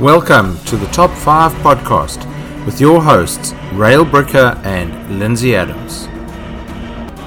Welcome 0.00 0.58
to 0.64 0.78
the 0.78 0.86
Top 0.86 1.10
5 1.10 1.52
podcast 1.56 2.24
with 2.64 2.80
your 2.80 3.02
hosts, 3.02 3.52
Rael 3.74 4.06
Bricker 4.06 4.56
and 4.64 5.18
Lindsay 5.18 5.54
Adams. 5.54 6.08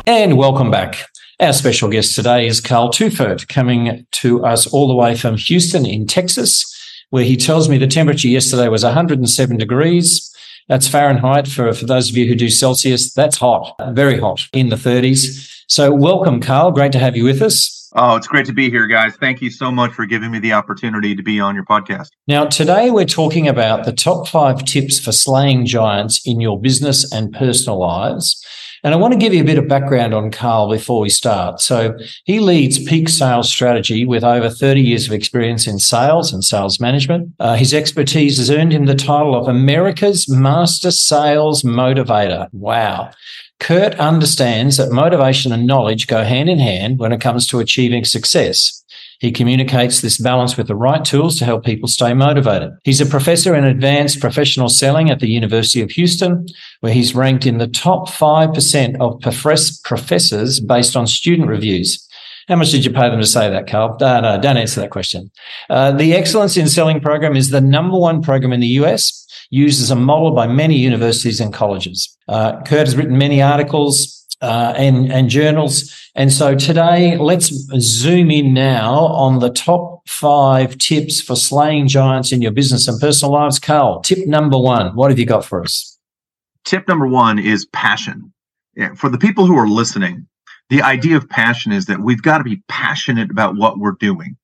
And 0.07 0.38
welcome 0.38 0.71
back. 0.71 1.07
Our 1.39 1.54
special 1.54 1.88
guest 1.88 2.15
today 2.15 2.47
is 2.47 2.59
Curt 2.59 2.94
Tueffert, 2.94 3.47
coming 3.47 4.07
to 4.13 4.44
us 4.44 4.65
all 4.65 4.88
the 4.88 4.96
way 4.96 5.15
from 5.15 5.38
Houston 5.38 5.86
in 5.86 6.07
Texas, 6.07 6.65
where 7.12 7.23
he 7.23 7.38
tells 7.38 7.70
me 7.70 7.78
the 7.78 7.86
temperature 7.86 8.28
yesterday 8.28 8.69
was 8.69 8.83
107 8.83 9.55
degrees. 9.55 10.35
That's 10.67 10.87
Fahrenheit. 10.87 11.47
For, 11.47 11.71
for 11.74 11.85
those 11.85 12.10
of 12.10 12.17
you 12.17 12.26
who 12.26 12.33
do 12.33 12.49
Celsius, 12.49 13.13
that's 13.13 13.37
hot, 13.37 13.76
very 13.92 14.19
hot 14.19 14.47
in 14.51 14.69
the 14.69 14.78
30s. 14.78 15.63
So, 15.67 15.94
welcome, 15.94 16.41
Curt. 16.41 16.73
Great 16.73 16.91
to 16.94 16.99
have 16.99 17.16
you 17.16 17.23
with 17.23 17.44
us. 17.44 17.83
Oh, 17.95 18.16
it's 18.16 18.27
great 18.27 18.48
to 18.48 18.53
be 18.53 18.71
here, 18.71 18.88
guys. 18.88 19.16
Thank 19.17 19.39
you 19.39 19.52
so 19.52 19.71
much 19.71 19.94
for 19.94 20.07
giving 20.07 20.31
me 20.31 20.39
the 20.39 20.53
opportunity 20.53 21.16
to 21.16 21.21
be 21.21 21.39
on 21.39 21.53
your 21.53 21.63
podcast. 21.63 22.08
Now, 22.27 22.45
today 22.45 22.89
we're 22.89 23.05
talking 23.05 23.48
about 23.48 23.85
the 23.85 23.94
top 23.94 24.27
five 24.27 24.66
tips 24.66 24.99
for 24.99 25.12
slaying 25.12 25.68
giants 25.68 26.20
in 26.26 26.41
your 26.41 26.59
business 26.59 27.12
and 27.12 27.32
personal 27.32 27.80
lives. 27.80 28.44
And 28.84 28.94
I 28.94 28.98
want 28.98 29.13
to 29.13 29.20
give 29.20 29.34
you 29.34 29.41
a 29.41 29.45
bit 29.45 29.59
of 29.59 29.68
background 29.68 30.13
on 30.13 30.32
Curt 30.32 30.71
before 30.71 30.99
we 30.99 31.09
start. 31.09 31.62
So 31.62 31.98
he 32.26 32.40
leads 32.40 32.84
peak 32.84 33.08
sales 33.08 33.49
strategy 33.49 34.05
with 34.05 34.23
over 34.23 34.49
30 34.49 34.82
years 34.82 35.05
of 35.05 35.13
experience 35.13 35.68
in 35.68 35.80
sales 35.80 36.34
and 36.34 36.44
sales 36.44 36.80
management. 36.80 37.32
Uh, 37.40 37.55
his 37.55 37.73
expertise 37.73 38.38
has 38.40 38.49
earned 38.49 38.73
him 38.73 38.85
the 38.85 38.96
title 38.96 39.35
of 39.35 39.48
America's 39.48 40.27
Master 40.27 40.91
Sales 40.91 41.62
Motivator. 41.62 42.49
Wow. 42.52 43.12
Curt 43.63 43.98
understands 43.98 44.76
that 44.76 44.91
motivation 44.91 45.53
and 45.53 45.66
knowledge 45.66 46.08
go 46.08 46.26
hand 46.26 46.49
in 46.49 46.59
hand 46.59 46.99
when 46.99 47.13
it 47.13 47.21
comes 47.21 47.48
to 47.48 47.62
achieving 47.62 48.04
success. 48.04 48.84
He 49.21 49.31
communicates 49.31 50.02
this 50.02 50.17
balance 50.17 50.58
with 50.58 50.67
the 50.67 50.76
right 50.76 51.04
tools 51.05 51.40
to 51.40 51.45
help 51.45 51.63
people 51.63 51.88
stay 51.88 52.13
motivated. 52.13 52.71
He's 52.84 52.99
a 52.99 53.05
professor 53.05 53.55
in 53.55 53.63
advanced 53.63 54.20
professional 54.20 54.68
selling 54.68 55.09
at 55.09 55.21
the 55.21 55.30
University 55.30 55.80
of 55.80 55.91
Houston, 55.91 56.46
where 56.82 56.91
he's 56.91 57.15
ranked 57.15 57.46
in 57.46 57.57
the 57.57 57.70
top 57.70 58.10
5% 58.10 58.98
of 58.99 59.21
professors 59.21 60.60
based 60.60 60.98
on 60.98 61.07
student 61.07 61.48
reviews. 61.48 62.05
How 62.49 62.57
much 62.57 62.71
did 62.71 62.84
you 62.84 62.91
pay 62.91 63.10
them 63.10 63.21
to 63.21 63.26
say 63.26 63.49
that, 63.49 63.68
Curt? 63.68 64.01
No, 64.01 64.19
no, 64.19 64.41
don't 64.41 64.57
answer 64.57 64.81
that 64.81 64.91
question. 64.91 65.31
Uh, 65.69 65.93
the 65.93 66.13
Excellence 66.13 66.57
in 66.57 66.67
Selling 66.67 66.99
program 66.99 67.38
is 67.38 67.51
the 67.51 67.61
number 67.61 67.97
one 67.97 68.21
program 68.21 68.51
in 68.51 68.59
the 68.59 68.75
US 68.83 69.22
used 69.49 69.81
as 69.81 69.91
a 69.91 69.95
model 69.95 70.31
by 70.31 70.47
many 70.47 70.75
universities 70.77 71.39
and 71.39 71.53
colleges. 71.53 72.16
Uh, 72.27 72.61
Curt 72.63 72.88
has 72.88 72.95
written 72.95 73.17
many 73.17 73.41
articles 73.41 74.25
uh, 74.41 74.73
and, 74.75 75.11
and 75.11 75.30
journals. 75.30 75.94
And 76.16 76.31
so 76.31 76.55
today, 76.55 77.17
let's 77.17 77.47
zoom 77.80 78.30
in 78.30 78.53
now 78.53 78.94
on 78.94 79.39
the 79.39 79.50
top 79.50 80.08
five 80.08 80.77
tips 80.77 81.22
for 81.22 81.35
slaying 81.35 81.88
giants 81.88 82.31
in 82.31 82.41
your 82.41 82.52
business 82.52 82.88
and 82.88 83.00
personal 83.00 83.33
lives. 83.33 83.59
Curt, 83.59 84.03
tip 84.03 84.27
number 84.27 84.58
one, 84.58 84.95
what 84.95 85.09
have 85.09 85.19
you 85.19 85.25
got 85.25 85.45
for 85.45 85.61
us? 85.61 85.97
Tip 86.66 86.88
number 86.88 87.07
one 87.07 87.39
is 87.39 87.66
passion. 87.67 88.31
For 88.95 89.09
the 89.09 89.17
people 89.17 89.45
who 89.45 89.57
are 89.57 89.67
listening, 89.67 90.28
the 90.69 90.81
idea 90.81 91.17
of 91.17 91.30
passion 91.30 91.72
is 91.72 91.85
that 91.85 92.00
we've 92.00 92.22
got 92.22 92.39
to 92.39 92.44
be 92.44 92.63
passionate 92.67 93.30
about 93.30 93.55
what 93.55 93.80
we're 93.80 93.97
doing. 94.00 94.38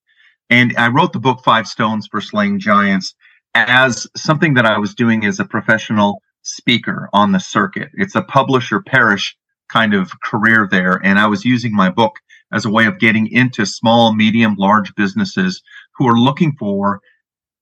And 0.50 0.76
I 0.78 0.88
wrote 0.88 1.14
the 1.14 1.20
book 1.20 1.42
Five 1.44 1.68
Stones 1.68 2.08
for 2.08 2.22
Slaying 2.22 2.60
Giants 2.60 3.16
as 3.56 4.08
something 4.16 4.54
that 4.56 4.66
I 4.66 4.78
was 4.78 4.94
doing 4.94 5.26
as 5.26 5.40
a 5.40 5.46
professional 5.46 6.22
speaker 6.44 7.10
on 7.14 7.32
the 7.32 7.40
circuit. 7.40 7.90
It's 7.94 8.16
a 8.16 8.22
publisher 8.22 8.82
perish 8.82 9.36
kind 9.70 9.94
of 9.94 10.12
career 10.22 10.68
there. 10.70 11.00
And 11.04 11.20
I 11.20 11.28
was 11.28 11.46
using 11.46 11.76
my 11.76 11.90
book 11.90 12.16
as 12.52 12.66
a 12.66 12.70
way 12.70 12.86
of 12.86 13.00
getting 13.00 13.28
into 13.28 13.66
small, 13.66 14.14
medium, 14.14 14.56
large 14.58 14.94
businesses 14.96 15.62
who 15.96 16.08
are 16.08 16.18
looking 16.18 16.56
for 16.58 17.02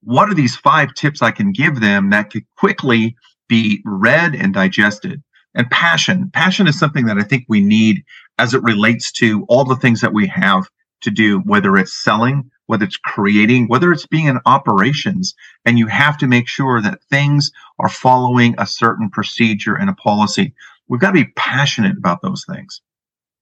what 0.01 0.29
are 0.29 0.35
these 0.35 0.55
five 0.55 0.93
tips 0.93 1.21
I 1.21 1.31
can 1.31 1.51
give 1.51 1.81
them 1.81 2.11
that 2.11 2.29
could 2.29 2.43
quickly 2.57 3.15
be 3.49 3.81
read 3.85 4.35
and 4.35 4.53
digested. 4.53 5.21
And 5.55 5.69
passion. 5.71 6.29
Passion 6.33 6.67
is 6.67 6.77
something 6.77 7.07
that 7.07 7.17
I 7.17 7.23
think 7.23 7.45
we 7.49 7.61
need 7.61 8.03
as 8.37 8.53
it 8.53 8.61
relates 8.61 9.11
to 9.13 9.43
all 9.49 9.65
the 9.65 9.75
things 9.75 10.01
that 10.01 10.13
we 10.13 10.27
have 10.27 10.69
to 11.01 11.11
do, 11.11 11.39
whether 11.39 11.77
it's 11.77 11.93
selling, 12.03 12.49
whether 12.67 12.85
it's 12.85 12.97
creating, 12.97 13.67
whether 13.67 13.91
it's 13.91 14.05
being 14.05 14.25
in 14.25 14.39
operations, 14.45 15.33
and 15.65 15.79
you 15.79 15.87
have 15.87 16.17
to 16.19 16.27
make 16.27 16.47
sure 16.47 16.81
that 16.81 17.03
things 17.09 17.51
are 17.79 17.89
following 17.89 18.55
a 18.57 18.65
certain 18.65 19.09
procedure 19.09 19.75
and 19.75 19.89
a 19.89 19.93
policy. 19.93 20.53
We've 20.87 21.01
got 21.01 21.11
to 21.11 21.25
be 21.25 21.31
passionate 21.35 21.97
about 21.97 22.21
those 22.21 22.45
things. 22.45 22.81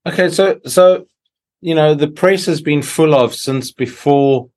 Okay, 0.06 0.30
so 0.30 0.60
so 0.66 1.06
you 1.60 1.74
know 1.74 1.94
the 1.94 2.08
press 2.08 2.46
has 2.46 2.60
been 2.60 2.82
full 2.82 3.14
of 3.14 3.34
since 3.34 3.72
before, 3.72 4.48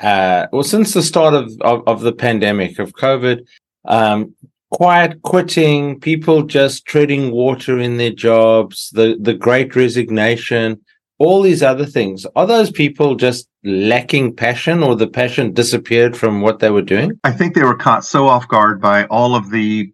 uh, 0.00 0.46
well, 0.52 0.64
since 0.64 0.92
the 0.92 1.02
start 1.02 1.34
of 1.34 1.52
of, 1.60 1.86
of 1.86 2.00
the 2.00 2.12
pandemic 2.12 2.78
of 2.78 2.92
COVID, 2.92 3.46
um, 3.84 4.34
quiet 4.70 5.22
quitting, 5.22 6.00
people 6.00 6.42
just 6.42 6.86
treading 6.86 7.30
water 7.30 7.78
in 7.78 7.96
their 7.96 8.10
jobs, 8.10 8.90
the 8.90 9.16
the 9.20 9.34
Great 9.34 9.76
Resignation 9.76 10.80
all 11.18 11.42
these 11.42 11.62
other 11.62 11.86
things. 11.86 12.26
Are 12.36 12.46
those 12.46 12.70
people 12.70 13.14
just 13.16 13.48
lacking 13.64 14.36
passion 14.36 14.82
or 14.82 14.94
the 14.94 15.08
passion 15.08 15.52
disappeared 15.52 16.16
from 16.16 16.40
what 16.40 16.60
they 16.60 16.70
were 16.70 16.82
doing? 16.82 17.18
I 17.24 17.32
think 17.32 17.54
they 17.54 17.64
were 17.64 17.76
caught 17.76 18.04
so 18.04 18.26
off 18.28 18.48
guard 18.48 18.80
by 18.80 19.04
all 19.06 19.34
of 19.34 19.50
the 19.50 19.92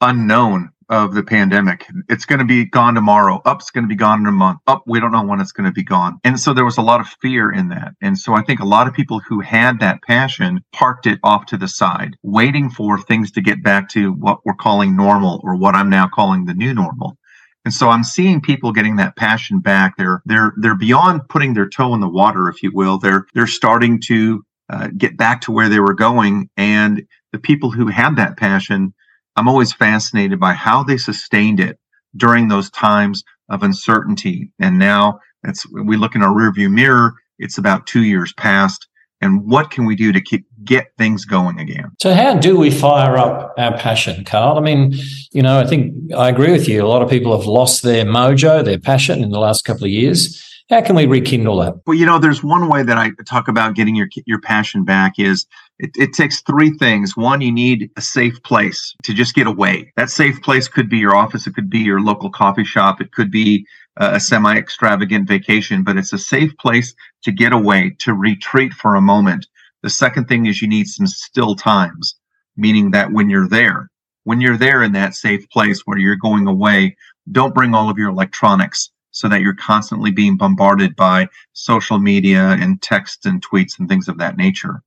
unknown 0.00 0.70
of 0.90 1.14
the 1.14 1.22
pandemic. 1.22 1.86
It's 2.08 2.24
going 2.24 2.40
to 2.40 2.44
be 2.44 2.64
gone 2.64 2.94
tomorrow. 2.94 3.40
Up's 3.44 3.70
going 3.70 3.84
to 3.84 3.88
be 3.88 3.94
gone 3.94 4.20
in 4.20 4.26
a 4.26 4.32
month. 4.32 4.58
Up 4.66 4.82
we 4.86 4.98
don't 4.98 5.12
know 5.12 5.22
when 5.22 5.40
it's 5.40 5.52
going 5.52 5.66
to 5.66 5.72
be 5.72 5.84
gone. 5.84 6.18
And 6.24 6.38
so 6.38 6.52
there 6.52 6.64
was 6.64 6.78
a 6.78 6.82
lot 6.82 7.00
of 7.00 7.06
fear 7.22 7.52
in 7.52 7.68
that. 7.68 7.94
And 8.02 8.18
so 8.18 8.34
i 8.34 8.42
think 8.42 8.60
a 8.60 8.66
lot 8.66 8.88
of 8.88 8.94
people 8.94 9.20
who 9.20 9.40
had 9.40 9.78
that 9.80 10.02
passion 10.02 10.60
parked 10.72 11.06
it 11.06 11.20
off 11.22 11.46
to 11.46 11.56
the 11.56 11.68
side 11.68 12.16
waiting 12.22 12.68
for 12.68 12.98
things 12.98 13.30
to 13.32 13.40
get 13.40 13.62
back 13.62 13.88
to 13.90 14.12
what 14.14 14.40
we're 14.44 14.54
calling 14.54 14.96
normal 14.96 15.40
or 15.44 15.56
what 15.56 15.74
i'm 15.74 15.90
now 15.90 16.08
calling 16.08 16.44
the 16.44 16.54
new 16.54 16.74
normal 16.74 17.16
and 17.64 17.74
so 17.74 17.90
I'm 17.90 18.04
seeing 18.04 18.42
people 18.42 18.72
getting 18.72 18.96
that 18.96 19.16
passion 19.16 19.60
back. 19.60 19.96
They're 19.98 20.22
they're 20.26 20.54
they're 20.58 20.76
beyond 20.76 21.28
putting 21.30 21.54
their 21.54 21.70
toe 21.70 21.94
in 21.94 22.00
the 22.00 22.08
water, 22.10 22.48
if 22.48 22.62
you 22.64 22.72
will. 22.74 22.98
They're 22.98 23.26
they're 23.34 23.48
starting 23.48 24.00
to 24.06 24.44
uh, 24.70 24.88
get 24.98 25.16
back 25.18 25.42
to 25.42 25.52
where 25.52 25.70
they 25.70 25.80
were 25.80 25.94
going. 25.94 26.50
And 26.58 27.04
the 27.32 27.38
people 27.38 27.70
who 27.70 27.88
had 27.88 28.16
that 28.16 28.38
passion, 28.38 28.94
I'm 29.36 29.48
always 29.48 29.72
fascinated 29.72 30.40
by 30.40 30.54
how 30.54 30.84
they 30.84 30.98
sustained 30.98 31.60
it 31.60 31.78
during 32.16 32.48
those 32.48 32.70
times 32.72 33.24
of 33.50 33.62
uncertainty. 33.62 34.52
And 34.60 34.78
now 34.80 35.20
it's 35.44 35.70
we 35.72 35.98
look 35.98 36.16
in 36.16 36.24
our 36.24 36.34
rearview 36.34 36.72
mirror. 36.72 37.14
It's 37.38 37.58
about 37.58 37.86
two 37.86 38.04
years 38.04 38.34
past 38.34 38.88
and 39.20 39.44
what 39.44 39.70
can 39.70 39.84
we 39.84 39.94
do 39.94 40.12
to 40.12 40.20
keep 40.20 40.46
get 40.64 40.92
things 40.98 41.24
going 41.24 41.58
again? 41.60 41.90
So 42.00 42.14
how 42.14 42.34
do 42.34 42.58
we 42.58 42.70
fire 42.70 43.16
up 43.16 43.54
our 43.58 43.76
passion 43.76 44.24
curt? 44.24 44.56
I 44.56 44.60
mean 44.60 44.94
you 45.32 45.42
know 45.42 45.58
i 45.58 45.66
think 45.66 46.12
i 46.12 46.28
agree 46.28 46.52
with 46.52 46.68
you. 46.68 46.84
A 46.84 46.88
lot 46.88 47.02
of 47.02 47.10
people 47.10 47.36
have 47.36 47.46
lost 47.46 47.82
their 47.82 48.04
mojo 48.04 48.64
their 48.64 48.78
passion 48.78 49.22
in 49.22 49.30
the 49.30 49.38
last 49.38 49.64
couple 49.64 49.84
of 49.84 49.90
years 49.90 50.49
how 50.70 50.80
can 50.80 50.96
we 50.96 51.06
rekindle 51.06 51.58
that 51.58 51.74
well 51.86 51.96
you 51.96 52.06
know 52.06 52.18
there's 52.18 52.42
one 52.42 52.68
way 52.68 52.82
that 52.82 52.96
i 52.96 53.10
talk 53.26 53.48
about 53.48 53.74
getting 53.74 53.94
your 53.94 54.08
your 54.26 54.40
passion 54.40 54.84
back 54.84 55.18
is 55.18 55.46
it, 55.80 55.96
it 55.96 56.12
takes 56.12 56.42
three 56.42 56.70
things. 56.72 57.16
One 57.16 57.40
you 57.40 57.50
need 57.50 57.90
a 57.96 58.02
safe 58.02 58.40
place 58.42 58.94
to 59.02 59.14
just 59.14 59.34
get 59.34 59.46
away. 59.46 59.90
That 59.96 60.10
safe 60.10 60.40
place 60.42 60.68
could 60.68 60.90
be 60.90 60.98
your 60.98 61.16
office 61.16 61.46
it 61.46 61.54
could 61.54 61.70
be 61.70 61.78
your 61.78 62.02
local 62.02 62.30
coffee 62.30 62.64
shop 62.64 63.00
it 63.00 63.12
could 63.12 63.30
be 63.30 63.66
a 63.96 64.20
semi 64.20 64.56
extravagant 64.56 65.28
vacation, 65.28 65.82
but 65.82 65.96
it's 65.96 66.12
a 66.12 66.18
safe 66.18 66.56
place 66.58 66.94
to 67.22 67.32
get 67.32 67.52
away, 67.52 67.96
to 67.98 68.14
retreat 68.14 68.72
for 68.72 68.94
a 68.94 69.00
moment. 69.00 69.46
The 69.82 69.90
second 69.90 70.26
thing 70.26 70.46
is 70.46 70.62
you 70.62 70.68
need 70.68 70.86
some 70.86 71.06
still 71.06 71.54
times, 71.54 72.14
meaning 72.56 72.92
that 72.92 73.12
when 73.12 73.28
you're 73.28 73.48
there, 73.48 73.90
when 74.24 74.40
you're 74.40 74.56
there 74.56 74.82
in 74.82 74.92
that 74.92 75.14
safe 75.14 75.48
place 75.50 75.82
where 75.84 75.98
you're 75.98 76.16
going 76.16 76.46
away, 76.46 76.96
don't 77.30 77.54
bring 77.54 77.74
all 77.74 77.90
of 77.90 77.98
your 77.98 78.10
electronics 78.10 78.90
so 79.10 79.28
that 79.28 79.40
you're 79.40 79.54
constantly 79.54 80.10
being 80.10 80.36
bombarded 80.36 80.94
by 80.96 81.28
social 81.52 81.98
media 81.98 82.56
and 82.60 82.80
texts 82.82 83.26
and 83.26 83.44
tweets 83.44 83.78
and 83.78 83.88
things 83.88 84.08
of 84.08 84.18
that 84.18 84.36
nature. 84.36 84.82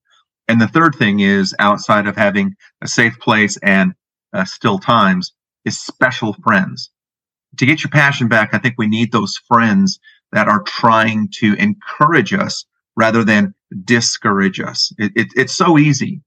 And 0.47 0.59
the 0.59 0.67
third 0.67 0.95
thing 0.95 1.21
is 1.21 1.55
outside 1.59 2.07
of 2.07 2.15
having 2.15 2.55
a 2.81 2.87
safe 2.87 3.19
place 3.19 3.57
and 3.63 3.93
uh, 4.33 4.45
still 4.45 4.79
times 4.79 5.33
is 5.65 5.81
special 5.81 6.33
friends 6.43 6.89
to 7.57 7.65
get 7.65 7.83
your 7.83 7.91
passion 7.91 8.27
back, 8.27 8.53
I 8.53 8.57
think 8.57 8.75
we 8.77 8.87
need 8.87 9.11
those 9.11 9.37
friends 9.47 9.99
that 10.31 10.47
are 10.47 10.63
trying 10.63 11.29
to 11.39 11.53
encourage 11.55 12.33
us 12.33 12.65
rather 12.95 13.23
than 13.23 13.53
discourage 13.85 14.59
us. 14.59 14.91
It, 14.97 15.11
it, 15.15 15.27
it's 15.35 15.53
so 15.53 15.77
easy 15.77 16.21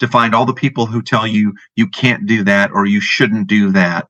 to 0.00 0.08
find 0.08 0.34
all 0.34 0.46
the 0.46 0.54
people 0.54 0.86
who 0.86 1.02
tell 1.02 1.26
you 1.26 1.52
you 1.76 1.88
can't 1.88 2.26
do 2.26 2.42
that 2.44 2.70
or 2.72 2.86
you 2.86 3.00
shouldn't 3.00 3.46
do 3.46 3.70
that. 3.72 4.08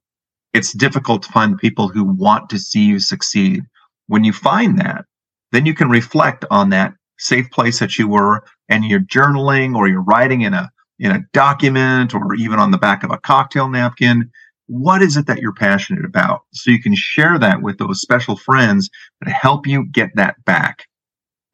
It's 0.53 0.73
difficult 0.73 1.23
to 1.23 1.33
find 1.33 1.59
people 1.59 1.89
who 1.89 2.05
want 2.05 2.51
to 2.51 2.59
see 2.59 2.85
you 2.85 2.99
succeed. 2.99 3.65
When 4.07 4.25
you 4.25 4.33
find 4.33 4.79
that, 4.79 5.05
then 5.53 5.67
you 5.67 5.75
can 5.75 5.89
reflect 5.89 6.45
on 6.51 6.71
that 6.71 6.95
safe 7.19 7.51
place 7.51 7.79
that 7.79 7.99
you 7.99 8.09
were 8.09 8.45
and 8.69 8.85
you're 8.85 9.01
journaling 9.01 9.77
or 9.77 9.89
you're 9.89 10.03
writing 10.03 10.43
in 10.43 10.55
a 10.55 10.71
in 10.99 11.11
a 11.11 11.25
document 11.33 12.15
or 12.15 12.35
even 12.35 12.59
on 12.59 12.71
the 12.71 12.79
back 12.79 13.03
of 13.03 13.11
a 13.11 13.19
cocktail 13.19 13.69
napkin 13.69 14.31
what 14.73 15.03
is 15.03 15.19
it 15.19 15.27
that 15.27 15.39
you're 15.41 15.53
passionate 15.53 16.05
about? 16.05 16.43
So 16.53 16.71
you 16.71 16.81
can 16.81 16.95
share 16.95 17.39
that 17.39 17.61
with 17.61 17.79
those 17.79 18.01
special 18.01 18.37
friends 18.37 18.89
that 19.21 19.31
help 19.31 19.67
you 19.67 19.85
get 19.85 20.17
that 20.17 20.43
back. 20.45 20.87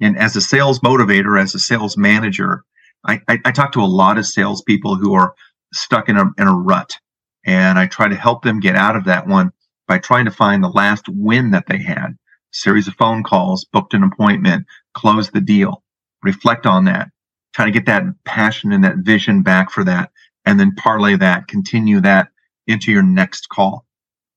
And 0.01 0.17
as 0.17 0.37
a 0.37 0.41
sales 0.41 0.79
motivator, 0.81 1.41
as 1.41 1.55
a 1.55 1.59
sales 1.59 1.97
manager, 1.97 2.63
I, 3.05 3.21
I, 3.27 3.39
I 3.45 3.51
talk 3.51 3.73
to 3.73 3.81
a 3.81 3.87
lot 3.87 4.19
of 4.19 4.27
salespeople 4.27 4.97
who 4.97 5.15
are 5.15 5.35
stuck 5.73 6.09
in 6.09 6.17
a, 6.17 6.27
in 6.39 6.47
a 6.47 6.55
rut 6.55 6.97
and 7.49 7.79
I 7.79 7.87
try 7.87 8.09
to 8.09 8.15
help 8.15 8.43
them 8.43 8.61
get 8.61 8.77
out 8.77 8.95
of 8.95 9.07
that 9.07 9.27
one 9.27 9.51
by 9.87 9.99
trying 9.99 10.27
to 10.27 10.31
find 10.31 10.63
the 10.63 10.69
last 10.69 11.09
win 11.09 11.51
that 11.53 11.65
they 11.67 11.79
had. 11.79 12.15
Series 12.53 12.87
of 12.87 12.95
phone 12.95 13.23
calls, 13.23 13.65
booked 13.65 13.95
an 13.95 14.03
appointment, 14.03 14.67
close 14.93 15.31
the 15.31 15.41
deal, 15.41 15.83
reflect 16.23 16.67
on 16.67 16.85
that, 16.85 17.09
try 17.55 17.65
to 17.65 17.71
get 17.71 17.87
that 17.87 18.03
passion 18.27 18.71
and 18.71 18.85
that 18.85 18.99
vision 18.99 19.43
back 19.43 19.71
for 19.71 19.83
that, 19.83 20.11
and 20.45 20.61
then 20.61 20.75
parlay 20.75 21.17
that, 21.17 21.49
continue 21.49 22.03
that 22.03 22.29
into 22.67 22.93
your 22.93 23.03
next 23.03 23.49
call. 23.49 23.87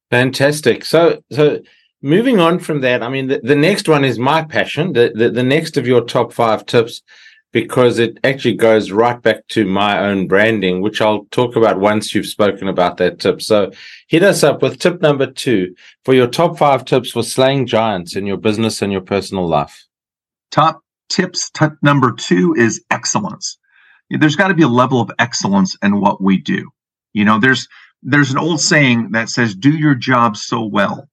Fantastic. 0.10 0.86
So, 0.86 1.22
so 1.34 1.60
moving 2.02 2.40
on 2.40 2.60
from 2.60 2.80
that, 2.80 3.04
I 3.04 3.10
mean, 3.10 3.28
the, 3.28 3.42
the 3.44 3.58
next 3.58 3.90
one 3.90 4.06
is 4.06 4.18
my 4.18 4.42
passion. 4.46 4.94
The, 4.94 5.12
the, 5.14 5.30
the 5.30 5.44
next 5.44 5.76
of 5.76 5.86
your 5.86 6.02
top 6.02 6.32
five 6.32 6.66
tips, 6.66 7.02
because 7.52 8.00
it 8.00 8.18
actually 8.24 8.56
goes 8.56 8.92
right 8.92 9.22
back 9.22 9.46
to 9.50 9.66
my 9.66 10.00
own 10.00 10.28
branding, 10.28 10.82
which 10.82 11.02
I'll 11.02 11.26
talk 11.32 11.56
about 11.56 11.80
once 11.80 12.16
you've 12.16 12.26
spoken 12.26 12.68
about 12.68 12.98
that 12.98 13.20
tip. 13.20 13.42
So 13.42 13.72
hit 14.08 14.24
us 14.24 14.44
up 14.44 14.62
with 14.62 14.80
tip 14.80 15.02
number 15.02 15.28
two 15.28 15.76
for 16.06 16.14
your 16.14 16.28
top 16.28 16.58
five 16.58 16.86
tips 16.86 17.12
for 17.12 17.24
slaying 17.24 17.68
giants 17.68 18.16
in 18.16 18.26
your 18.26 18.38
business 18.38 18.82
and 18.82 18.92
your 18.92 19.02
personal 19.02 19.48
life. 19.48 19.86
Top 20.52 20.82
tips 21.10 21.50
tip 21.50 21.74
number 21.82 22.14
two 22.14 22.56
is 22.58 22.84
excellence. 22.90 23.58
There's 24.10 24.36
got 24.36 24.50
to 24.50 24.54
be 24.54 24.64
a 24.64 24.68
level 24.68 25.02
of 25.02 25.12
excellence 25.20 25.78
in 25.84 26.00
what 26.00 26.22
we 26.22 26.38
do. 26.38 26.70
You 27.14 27.26
know, 27.26 27.40
there's 27.40 27.68
there's 28.04 28.32
an 28.32 28.38
old 28.38 28.60
saying 28.60 29.12
that 29.12 29.30
says, 29.30 29.54
do 29.54 29.72
your 29.72 29.94
job 29.94 30.36
so 30.36 30.66
well 30.66 31.08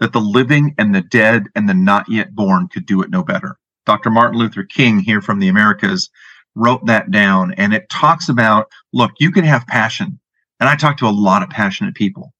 that 0.00 0.12
the 0.12 0.20
living 0.20 0.74
and 0.78 0.94
the 0.94 1.00
dead 1.00 1.46
and 1.56 1.68
the 1.68 1.74
not 1.74 2.08
yet 2.08 2.34
born 2.34 2.68
could 2.68 2.86
do 2.86 3.02
it 3.02 3.10
no 3.10 3.24
better. 3.24 3.56
Dr. 3.88 4.10
Martin 4.10 4.38
Luther 4.38 4.64
King 4.64 4.98
here 4.98 5.22
from 5.22 5.40
the 5.40 5.48
Americas 5.48 6.10
wrote 6.54 6.84
that 6.84 7.10
down 7.10 7.54
and 7.54 7.72
it 7.72 7.88
talks 7.88 8.28
about, 8.28 8.66
look, 8.92 9.12
you 9.18 9.32
can 9.32 9.44
have 9.44 9.66
passion. 9.66 10.20
And 10.60 10.68
I 10.68 10.76
talk 10.76 10.98
to 10.98 11.06
a 11.06 11.10
lot 11.10 11.42
of 11.42 11.48
passionate 11.48 11.94
people, 11.94 12.34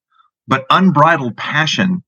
but 0.47 0.67
unbridled 0.69 1.39
passion 1.39 2.05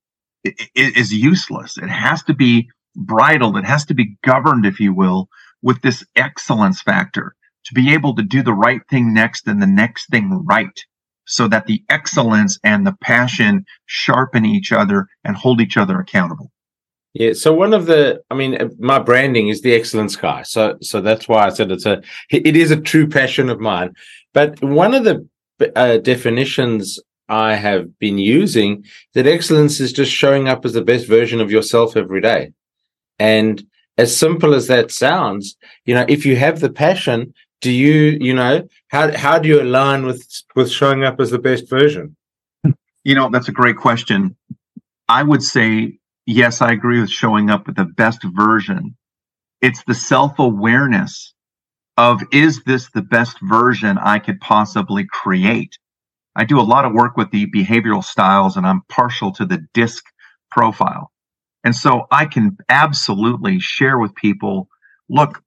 is 0.74 1.14
useless. 1.14 1.78
It 1.78 1.88
has 1.88 2.22
to 2.24 2.34
be 2.34 2.68
bridled. 2.94 3.56
It 3.56 3.64
has 3.64 3.86
to 3.86 3.94
be 3.94 4.18
governed, 4.22 4.66
if 4.66 4.78
you 4.78 4.92
will, 4.92 5.30
with 5.62 5.80
this 5.80 6.04
excellence 6.16 6.82
factor 6.82 7.34
to 7.64 7.74
be 7.74 7.94
able 7.94 8.14
to 8.16 8.22
do 8.22 8.42
the 8.42 8.52
right 8.52 8.82
thing 8.90 9.14
next 9.14 9.46
and 9.46 9.62
the 9.62 9.66
next 9.66 10.10
thing 10.10 10.44
right 10.44 10.78
so 11.24 11.48
that 11.48 11.66
the 11.66 11.82
excellence 11.88 12.58
and 12.62 12.86
the 12.86 12.96
passion 13.00 13.64
sharpen 13.86 14.44
each 14.44 14.70
other 14.70 15.06
and 15.24 15.34
hold 15.36 15.62
each 15.62 15.78
other 15.78 15.98
accountable. 15.98 16.50
Yeah. 17.14 17.32
So 17.32 17.52
one 17.52 17.74
of 17.74 17.86
the, 17.86 18.22
I 18.30 18.34
mean, 18.34 18.56
my 18.78 18.98
branding 18.98 19.48
is 19.48 19.62
the 19.62 19.74
excellence 19.74 20.14
guy. 20.14 20.42
So, 20.42 20.76
so 20.80 21.00
that's 21.00 21.26
why 21.26 21.46
I 21.46 21.50
said 21.50 21.72
it's 21.72 21.86
a, 21.86 22.02
it 22.30 22.56
is 22.56 22.70
a 22.70 22.80
true 22.80 23.08
passion 23.08 23.48
of 23.48 23.60
mine. 23.60 23.94
But 24.32 24.62
one 24.62 24.94
of 24.94 25.04
the 25.04 25.26
uh, 25.74 25.98
definitions 25.98 27.00
I 27.28 27.54
have 27.56 27.98
been 27.98 28.18
using 28.18 28.84
that 29.14 29.26
excellence 29.26 29.80
is 29.80 29.92
just 29.92 30.12
showing 30.12 30.48
up 30.48 30.64
as 30.64 30.72
the 30.72 30.82
best 30.82 31.08
version 31.08 31.40
of 31.40 31.50
yourself 31.50 31.96
every 31.96 32.20
day. 32.20 32.52
And 33.18 33.62
as 33.98 34.16
simple 34.16 34.54
as 34.54 34.68
that 34.68 34.90
sounds, 34.90 35.56
you 35.84 35.94
know, 35.94 36.06
if 36.08 36.24
you 36.24 36.36
have 36.36 36.60
the 36.60 36.70
passion, 36.70 37.34
do 37.60 37.70
you 37.70 38.18
you 38.20 38.34
know 38.34 38.66
how 38.88 39.16
how 39.16 39.38
do 39.38 39.48
you 39.48 39.60
align 39.60 40.06
with 40.06 40.26
with 40.56 40.70
showing 40.70 41.04
up 41.04 41.20
as 41.20 41.30
the 41.30 41.38
best 41.38 41.68
version 41.68 42.16
you 43.04 43.14
know 43.14 43.28
that's 43.30 43.48
a 43.48 43.52
great 43.52 43.76
question 43.76 44.36
i 45.08 45.22
would 45.22 45.42
say 45.42 45.98
yes 46.30 46.62
i 46.62 46.70
agree 46.70 47.00
with 47.00 47.10
showing 47.10 47.50
up 47.50 47.66
with 47.66 47.76
the 47.76 47.84
best 47.84 48.22
version. 48.24 48.96
It's 49.60 49.82
the 49.84 49.94
self-awareness 49.94 51.34
of 51.96 52.22
is 52.32 52.62
this 52.64 52.88
the 52.90 53.02
best 53.02 53.36
version 53.42 53.98
i 53.98 54.18
could 54.18 54.40
possibly 54.40 55.06
create? 55.10 55.76
I 56.36 56.44
do 56.44 56.60
a 56.60 56.62
lot 56.62 56.84
of 56.84 56.92
work 56.92 57.16
with 57.16 57.30
the 57.32 57.46
behavioral 57.50 58.04
styles 58.04 58.56
and 58.56 58.66
i'm 58.66 58.82
partial 58.88 59.32
to 59.32 59.44
the 59.44 59.66
disc 59.74 60.04
profile. 60.50 61.10
And 61.64 61.74
so 61.74 62.06
i 62.12 62.26
can 62.26 62.56
absolutely 62.68 63.58
share 63.58 63.98
with 63.98 64.14
people 64.14 64.68
look 65.08 65.42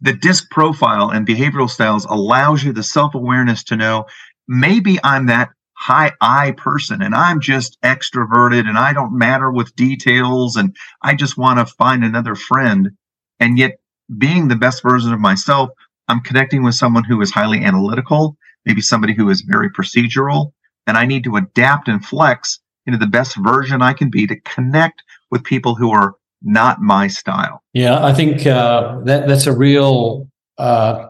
the 0.00 0.14
disc 0.14 0.50
profile 0.50 1.10
and 1.10 1.26
behavioral 1.26 1.68
styles 1.68 2.06
allows 2.06 2.64
you 2.64 2.72
the 2.72 2.82
self-awareness 2.82 3.64
to 3.64 3.76
know 3.76 4.06
maybe 4.48 4.98
I'm 5.04 5.26
that 5.26 5.50
high 5.84 6.12
I 6.22 6.52
person 6.52 7.02
and 7.02 7.14
I'm 7.14 7.40
just 7.40 7.78
extroverted 7.82 8.66
and 8.66 8.78
I 8.78 8.94
don't 8.94 9.18
matter 9.18 9.50
with 9.50 9.76
details 9.76 10.56
and 10.56 10.74
I 11.02 11.14
just 11.14 11.36
want 11.36 11.58
to 11.58 11.74
find 11.74 12.02
another 12.02 12.34
friend. 12.34 12.92
And 13.38 13.58
yet 13.58 13.72
being 14.16 14.48
the 14.48 14.56
best 14.56 14.82
version 14.82 15.12
of 15.12 15.20
myself, 15.20 15.68
I'm 16.08 16.20
connecting 16.20 16.62
with 16.62 16.74
someone 16.74 17.04
who 17.04 17.20
is 17.20 17.30
highly 17.30 17.62
analytical, 17.62 18.34
maybe 18.64 18.80
somebody 18.80 19.12
who 19.12 19.28
is 19.28 19.42
very 19.42 19.68
procedural, 19.68 20.52
and 20.86 20.96
I 20.96 21.04
need 21.04 21.22
to 21.24 21.36
adapt 21.36 21.88
and 21.88 22.02
flex 22.02 22.60
into 22.86 22.98
the 22.98 23.06
best 23.06 23.36
version 23.36 23.82
I 23.82 23.92
can 23.92 24.08
be 24.08 24.26
to 24.26 24.40
connect 24.40 25.02
with 25.30 25.44
people 25.44 25.74
who 25.74 25.90
are 25.90 26.14
not 26.40 26.80
my 26.80 27.08
style. 27.08 27.62
Yeah, 27.74 28.02
I 28.02 28.14
think 28.14 28.46
uh, 28.46 29.00
that 29.00 29.28
that's 29.28 29.46
a 29.46 29.54
real 29.54 30.30
uh, 30.56 31.08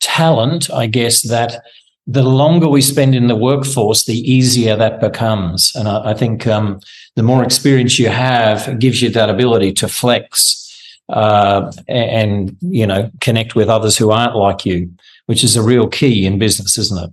talent, 0.00 0.70
I 0.72 0.88
guess. 0.88 1.22
That 1.22 1.62
the 2.10 2.22
longer 2.22 2.68
we 2.68 2.80
spend 2.80 3.14
in 3.14 3.28
the 3.28 3.36
workforce, 3.36 4.04
the 4.06 4.18
easier 4.18 4.74
that 4.76 4.98
becomes, 4.98 5.72
and 5.74 5.86
I, 5.86 6.12
I 6.12 6.14
think 6.14 6.46
um, 6.46 6.80
the 7.16 7.22
more 7.22 7.44
experience 7.44 7.98
you 7.98 8.08
have 8.08 8.78
gives 8.78 9.02
you 9.02 9.10
that 9.10 9.28
ability 9.28 9.74
to 9.74 9.88
flex 9.88 10.64
uh, 11.10 11.70
and 11.86 12.56
you 12.62 12.86
know 12.86 13.10
connect 13.20 13.54
with 13.54 13.68
others 13.68 13.98
who 13.98 14.10
aren't 14.10 14.36
like 14.36 14.64
you, 14.64 14.90
which 15.26 15.44
is 15.44 15.54
a 15.54 15.62
real 15.62 15.86
key 15.86 16.24
in 16.24 16.38
business, 16.38 16.78
isn't 16.78 17.04
it? 17.04 17.10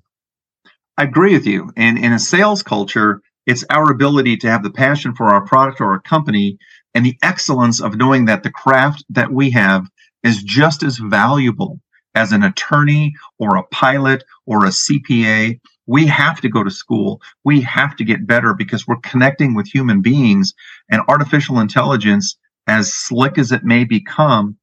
I 0.97 1.03
agree 1.03 1.33
with 1.33 1.45
you. 1.45 1.71
And 1.75 1.97
in 1.97 2.13
a 2.13 2.19
sales 2.19 2.63
culture, 2.63 3.21
it's 3.45 3.65
our 3.69 3.91
ability 3.91 4.37
to 4.37 4.49
have 4.49 4.63
the 4.63 4.71
passion 4.71 5.13
for 5.13 5.27
our 5.27 5.45
product 5.45 5.81
or 5.81 5.91
our 5.91 5.99
company 5.99 6.57
and 6.93 7.05
the 7.05 7.17
excellence 7.21 7.81
of 7.81 7.97
knowing 7.97 8.25
that 8.25 8.43
the 8.43 8.51
craft 8.51 9.03
that 9.09 9.33
we 9.33 9.51
have 9.51 9.87
is 10.23 10.41
just 10.41 10.83
as 10.83 10.97
valuable 10.97 11.81
as 12.15 12.31
an 12.31 12.43
attorney 12.43 13.13
or 13.39 13.55
a 13.57 13.63
pilot 13.63 14.23
or 14.45 14.65
a 14.65 14.69
CPA. 14.69 15.59
We 15.87 16.07
have 16.07 16.41
to 16.41 16.49
go 16.49 16.63
to 16.63 16.71
school. 16.71 17.21
We 17.43 17.61
have 17.61 17.95
to 17.97 18.03
get 18.03 18.25
better 18.27 18.53
because 18.53 18.87
we're 18.87 18.97
connecting 18.97 19.53
with 19.53 19.67
human 19.67 20.01
beings 20.01 20.53
and 20.89 21.01
artificial 21.07 21.59
intelligence, 21.59 22.37
as 22.67 22.91
slick 22.91 23.37
as 23.37 23.51
it 23.51 23.63
may 23.63 23.83
become, 23.83 24.57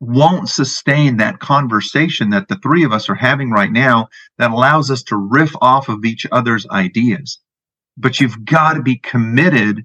won't 0.00 0.48
sustain 0.48 1.16
that 1.16 1.40
conversation 1.40 2.30
that 2.30 2.48
the 2.48 2.56
three 2.56 2.84
of 2.84 2.92
us 2.92 3.08
are 3.08 3.14
having 3.14 3.50
right 3.50 3.72
now 3.72 4.08
that 4.38 4.50
allows 4.50 4.90
us 4.90 5.02
to 5.04 5.16
riff 5.16 5.52
off 5.60 5.88
of 5.88 6.04
each 6.04 6.26
other's 6.30 6.66
ideas. 6.68 7.38
But 7.96 8.20
you've 8.20 8.44
got 8.44 8.74
to 8.74 8.82
be 8.82 8.96
committed 8.96 9.84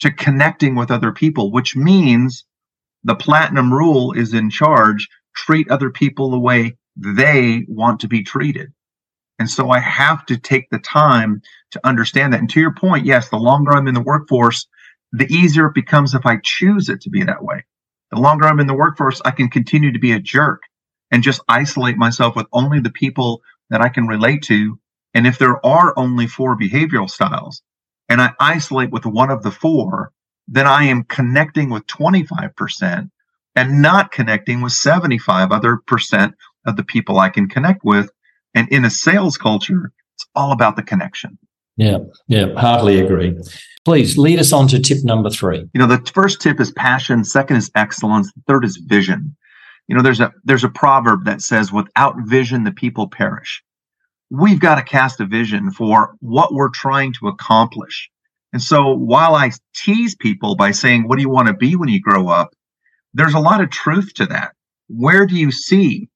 to 0.00 0.10
connecting 0.10 0.74
with 0.74 0.90
other 0.90 1.12
people, 1.12 1.52
which 1.52 1.76
means 1.76 2.44
the 3.04 3.14
platinum 3.14 3.72
rule 3.72 4.12
is 4.12 4.34
in 4.34 4.50
charge. 4.50 5.08
Treat 5.34 5.70
other 5.70 5.90
people 5.90 6.30
the 6.30 6.38
way 6.38 6.76
they 6.96 7.64
want 7.68 8.00
to 8.00 8.08
be 8.08 8.22
treated. 8.22 8.72
And 9.38 9.50
so 9.50 9.70
I 9.70 9.80
have 9.80 10.24
to 10.26 10.36
take 10.36 10.70
the 10.70 10.78
time 10.78 11.42
to 11.72 11.80
understand 11.86 12.32
that. 12.32 12.40
And 12.40 12.50
to 12.50 12.60
your 12.60 12.74
point, 12.74 13.06
yes, 13.06 13.28
the 13.28 13.38
longer 13.38 13.72
I'm 13.72 13.88
in 13.88 13.94
the 13.94 14.00
workforce, 14.00 14.66
the 15.12 15.26
easier 15.26 15.66
it 15.66 15.74
becomes 15.74 16.14
if 16.14 16.26
I 16.26 16.36
choose 16.42 16.88
it 16.88 17.00
to 17.02 17.10
be 17.10 17.24
that 17.24 17.42
way. 17.42 17.64
The 18.10 18.20
longer 18.20 18.46
I'm 18.46 18.60
in 18.60 18.66
the 18.66 18.74
workforce, 18.74 19.20
I 19.24 19.30
can 19.30 19.48
continue 19.48 19.92
to 19.92 19.98
be 19.98 20.12
a 20.12 20.20
jerk 20.20 20.62
and 21.10 21.22
just 21.22 21.40
isolate 21.48 21.96
myself 21.96 22.36
with 22.36 22.46
only 22.52 22.80
the 22.80 22.90
people 22.90 23.42
that 23.70 23.80
I 23.80 23.88
can 23.88 24.06
relate 24.06 24.42
to. 24.44 24.78
And 25.14 25.26
if 25.26 25.38
there 25.38 25.64
are 25.64 25.92
only 25.98 26.26
four 26.26 26.56
behavioral 26.56 27.10
styles, 27.10 27.62
and 28.08 28.20
I 28.20 28.32
isolate 28.38 28.90
with 28.90 29.06
one 29.06 29.30
of 29.30 29.42
the 29.42 29.50
four, 29.50 30.12
then 30.48 30.66
I 30.66 30.84
am 30.84 31.04
connecting 31.04 31.70
with 31.70 31.86
25% 31.86 33.10
and 33.54 33.82
not 33.82 34.12
connecting 34.12 34.60
with 34.60 34.72
75 34.72 35.52
other 35.52 35.78
percent 35.86 36.34
of 36.66 36.76
the 36.76 36.84
people 36.84 37.18
I 37.18 37.28
can 37.28 37.48
connect 37.48 37.84
with. 37.84 38.10
And 38.54 38.68
in 38.70 38.84
a 38.84 38.90
sales 38.90 39.36
culture, 39.36 39.92
it's 40.14 40.26
all 40.34 40.52
about 40.52 40.76
the 40.76 40.82
connection. 40.82 41.38
Yeah, 41.76 41.98
yeah, 42.28 42.54
hardly 42.54 43.00
agree. 43.00 43.38
Please 43.84 44.18
lead 44.18 44.38
us 44.38 44.52
on 44.52 44.68
to 44.68 44.78
tip 44.78 45.04
number 45.04 45.30
three. 45.30 45.68
You 45.72 45.78
know, 45.80 45.86
the 45.86 45.98
first 46.12 46.40
tip 46.40 46.60
is 46.60 46.70
passion, 46.70 47.24
second 47.24 47.56
is 47.56 47.70
excellence, 47.74 48.32
the 48.32 48.42
third 48.46 48.64
is 48.64 48.76
vision. 48.76 49.34
You 49.88 49.96
know, 49.96 50.02
there's 50.02 50.20
a 50.20 50.32
there's 50.44 50.64
a 50.64 50.68
proverb 50.68 51.24
that 51.24 51.42
says, 51.42 51.72
without 51.72 52.14
vision, 52.26 52.64
the 52.64 52.72
people 52.72 53.08
perish 53.08 53.62
we've 54.32 54.60
got 54.60 54.76
to 54.76 54.82
cast 54.82 55.20
a 55.20 55.26
vision 55.26 55.70
for 55.70 56.16
what 56.20 56.54
we're 56.54 56.70
trying 56.70 57.12
to 57.12 57.28
accomplish. 57.28 58.10
And 58.54 58.62
so 58.62 58.94
while 58.94 59.34
I 59.34 59.50
tease 59.74 60.14
people 60.14 60.56
by 60.56 60.70
saying, 60.70 61.06
what 61.06 61.16
do 61.16 61.22
you 61.22 61.28
want 61.28 61.48
to 61.48 61.54
be 61.54 61.76
when 61.76 61.90
you 61.90 62.00
grow 62.00 62.28
up? 62.28 62.54
There's 63.14 63.34
a 63.34 63.40
lot 63.40 63.60
of 63.60 63.70
truth 63.70 64.14
to 64.14 64.26
that. 64.26 64.52
Where 64.88 65.26
do 65.26 65.36
you 65.36 65.50
see? 65.50 66.08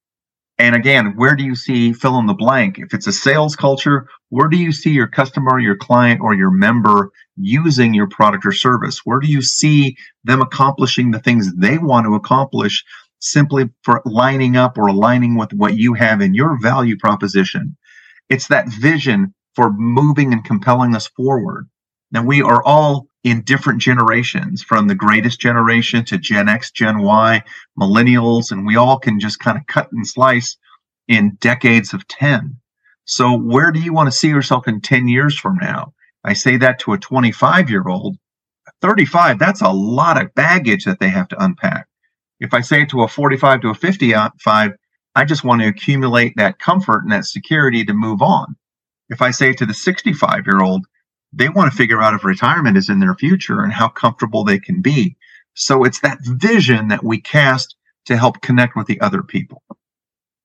And 0.59 0.75
again, 0.75 1.15
where 1.17 1.37
do 1.37 1.45
you 1.45 1.55
see 1.55 1.93
fill 1.93 2.19
in 2.19 2.27
the 2.27 2.35
blank? 2.35 2.79
If 2.79 2.95
it's 2.95 3.07
a 3.07 3.13
sales 3.13 3.57
culture, 3.57 4.09
where 4.31 4.49
do 4.49 4.57
you 4.57 4.73
see 4.73 4.91
your 4.91 5.07
customer, 5.07 5.59
your 5.59 5.77
client, 5.77 6.23
or 6.23 6.35
your 6.35 6.51
member 6.51 7.11
using 7.37 7.93
your 7.93 8.09
product 8.09 8.47
or 8.47 8.53
service? 8.53 9.01
Where 9.05 9.21
do 9.21 9.29
you 9.29 9.43
see 9.43 9.97
them 10.25 10.41
accomplishing 10.41 11.11
the 11.11 11.19
things 11.19 11.55
they 11.57 11.77
want 11.77 12.07
to 12.07 12.15
accomplish 12.15 12.83
simply 13.21 13.69
for 13.83 14.03
lining 14.05 14.57
up 14.57 14.79
or 14.79 14.89
aligning 14.89 15.37
with 15.37 15.53
what 15.53 15.77
you 15.77 15.95
have 15.95 16.21
in 16.21 16.35
your 16.35 16.61
value 16.61 16.97
proposition. 16.97 17.77
It's 18.29 18.49
that 18.49 18.69
vision 18.69 19.35
for 19.55 19.73
moving 19.73 20.33
and 20.33 20.45
compelling 20.45 20.95
us 20.95 21.07
forward. 21.09 21.69
Now, 22.13 22.25
we 22.25 22.43
are 22.43 22.63
all 22.63 23.07
in 23.27 23.43
different 23.43 23.81
generations 23.81 24.63
from 24.63 24.87
the 24.87 24.95
greatest 24.95 25.41
generation 25.41 26.05
to 26.05 26.17
Gen 26.17 26.49
X, 26.49 26.71
Gen 26.71 27.03
Y, 27.03 27.43
millennials, 27.77 28.53
and 28.53 28.65
we 28.65 28.77
all 28.77 29.01
can 29.01 29.19
just 29.19 29.41
kind 29.41 29.59
of 29.59 29.67
cut 29.67 29.91
and 29.91 30.07
slice 30.07 30.57
in 31.09 31.37
decades 31.41 31.93
of 31.93 32.07
10. 32.07 32.57
So, 33.05 33.37
where 33.37 33.73
do 33.73 33.81
you 33.81 33.93
want 33.93 34.07
to 34.07 34.17
see 34.17 34.29
yourself 34.29 34.69
in 34.69 34.81
10 34.81 35.09
years 35.09 35.37
from 35.37 35.57
now? 35.61 35.93
I 36.23 36.35
say 36.35 36.57
that 36.59 36.79
to 36.81 36.93
a 36.93 36.99
25 36.99 37.69
year 37.69 37.89
old. 37.89 38.17
35, 38.81 39.41
that's 39.41 39.61
a 39.61 39.71
lot 39.71 40.23
of 40.23 40.33
baggage 40.37 40.85
that 40.85 41.01
they 41.01 41.09
have 41.09 41.27
to 41.27 41.45
unpack. 41.45 41.89
If 42.39 42.55
I 42.55 42.61
say 42.61 42.83
it 42.83 42.91
to 42.91 43.03
a 43.03 43.09
45 43.09 43.63
to 43.63 43.71
a 43.71 43.75
55, 43.75 44.71
I 45.17 45.25
just 45.25 45.43
want 45.43 45.63
to 45.63 45.69
accumulate 45.69 46.35
that 46.37 46.61
comfort 46.61 47.03
and 47.03 47.11
that 47.11 47.25
security 47.25 47.85
to 47.87 47.93
move 47.93 48.23
on. 48.23 48.55
If 49.09 49.21
I 49.21 49.33
say 49.33 49.51
it 49.51 49.59
to 49.59 49.67
the 49.67 49.75
65 49.75 50.47
year 50.47 50.61
old, 50.61 50.87
they 51.37 51.49
want 51.49 51.71
to 51.71 51.77
figure 51.77 52.03
out 52.03 52.15
if 52.15 52.25
retirement 52.25 52.77
is 52.77 52.89
in 52.89 53.01
their 53.01 53.15
future 53.15 53.63
and 53.63 53.73
how 53.73 53.89
comfortable 53.89 54.43
they 54.43 54.59
can 54.59 54.81
be. 54.81 55.17
So 55.55 55.85
it's 55.85 56.01
that 56.01 56.19
vision 56.23 56.89
that 56.89 57.05
we 57.05 57.21
cast 57.21 57.77
to 58.07 58.17
help 58.17 58.41
connect 58.41 58.77
with 58.77 58.87
the 58.87 59.01
other 59.01 59.23
people. 59.23 59.63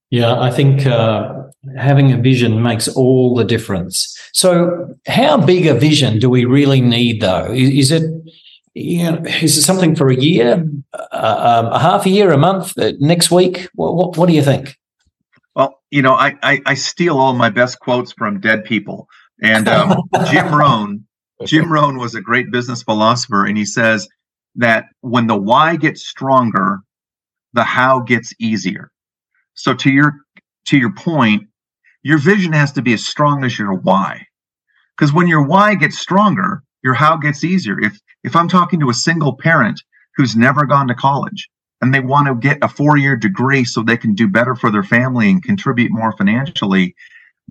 Yeah, 0.09 0.39
I 0.39 0.51
think 0.51 0.85
uh, 0.85 1.43
having 1.77 2.11
a 2.11 2.17
vision 2.17 2.61
makes 2.61 2.89
all 2.89 3.33
the 3.33 3.45
difference. 3.45 4.13
So, 4.33 4.93
how 5.07 5.37
big 5.37 5.67
a 5.67 5.73
vision 5.73 6.19
do 6.19 6.29
we 6.29 6.43
really 6.43 6.81
need, 6.81 7.21
though? 7.21 7.49
Is, 7.53 7.69
is 7.69 7.91
it 7.91 8.03
you 8.73 9.03
know, 9.03 9.21
is 9.25 9.57
it 9.57 9.61
something 9.61 9.95
for 9.95 10.09
a 10.09 10.15
year, 10.15 10.65
uh, 10.93 11.07
um, 11.11 11.73
a 11.73 11.79
half 11.79 12.05
a 12.05 12.09
year, 12.09 12.31
a 12.31 12.37
month, 12.37 12.77
uh, 12.77 12.93
next 12.99 13.31
week? 13.31 13.67
What, 13.75 13.95
what, 13.95 14.17
what, 14.17 14.27
do 14.27 14.33
you 14.33 14.43
think? 14.43 14.77
Well, 15.55 15.81
you 15.91 16.01
know, 16.01 16.13
I, 16.13 16.37
I, 16.41 16.61
I 16.65 16.73
steal 16.75 17.17
all 17.17 17.33
my 17.33 17.49
best 17.49 17.79
quotes 17.79 18.13
from 18.13 18.39
dead 18.39 18.63
people, 18.63 19.09
and 19.41 19.67
um, 19.67 20.03
Jim 20.29 20.53
Rohn. 20.53 21.05
Jim 21.45 21.71
Rohn 21.71 21.97
was 21.97 22.13
a 22.13 22.21
great 22.21 22.51
business 22.51 22.83
philosopher, 22.83 23.45
and 23.45 23.57
he 23.57 23.65
says 23.65 24.07
that 24.55 24.85
when 25.01 25.27
the 25.27 25.35
why 25.35 25.75
gets 25.75 26.07
stronger, 26.07 26.79
the 27.53 27.63
how 27.63 27.99
gets 27.99 28.33
easier. 28.39 28.91
So 29.55 29.73
to 29.73 29.91
your 29.91 30.13
to 30.65 30.77
your 30.77 30.93
point, 30.93 31.43
your 32.03 32.17
vision 32.17 32.53
has 32.53 32.71
to 32.73 32.81
be 32.81 32.93
as 32.93 33.05
strong 33.05 33.43
as 33.43 33.57
your 33.57 33.73
why. 33.73 34.25
Because 34.95 35.13
when 35.13 35.27
your 35.27 35.43
why 35.43 35.75
gets 35.75 35.97
stronger, 35.97 36.63
your 36.83 36.93
how 36.93 37.17
gets 37.17 37.43
easier. 37.43 37.79
If 37.79 37.99
if 38.23 38.35
I'm 38.35 38.47
talking 38.47 38.79
to 38.79 38.89
a 38.89 38.93
single 38.93 39.35
parent 39.35 39.81
who's 40.15 40.35
never 40.35 40.65
gone 40.65 40.87
to 40.87 40.95
college 40.95 41.49
and 41.81 41.93
they 41.93 41.99
want 41.99 42.27
to 42.27 42.35
get 42.35 42.59
a 42.61 42.67
four-year 42.67 43.15
degree 43.15 43.65
so 43.65 43.81
they 43.81 43.97
can 43.97 44.13
do 44.13 44.27
better 44.27 44.55
for 44.55 44.69
their 44.69 44.83
family 44.83 45.31
and 45.31 45.43
contribute 45.43 45.91
more 45.91 46.15
financially, 46.15 46.95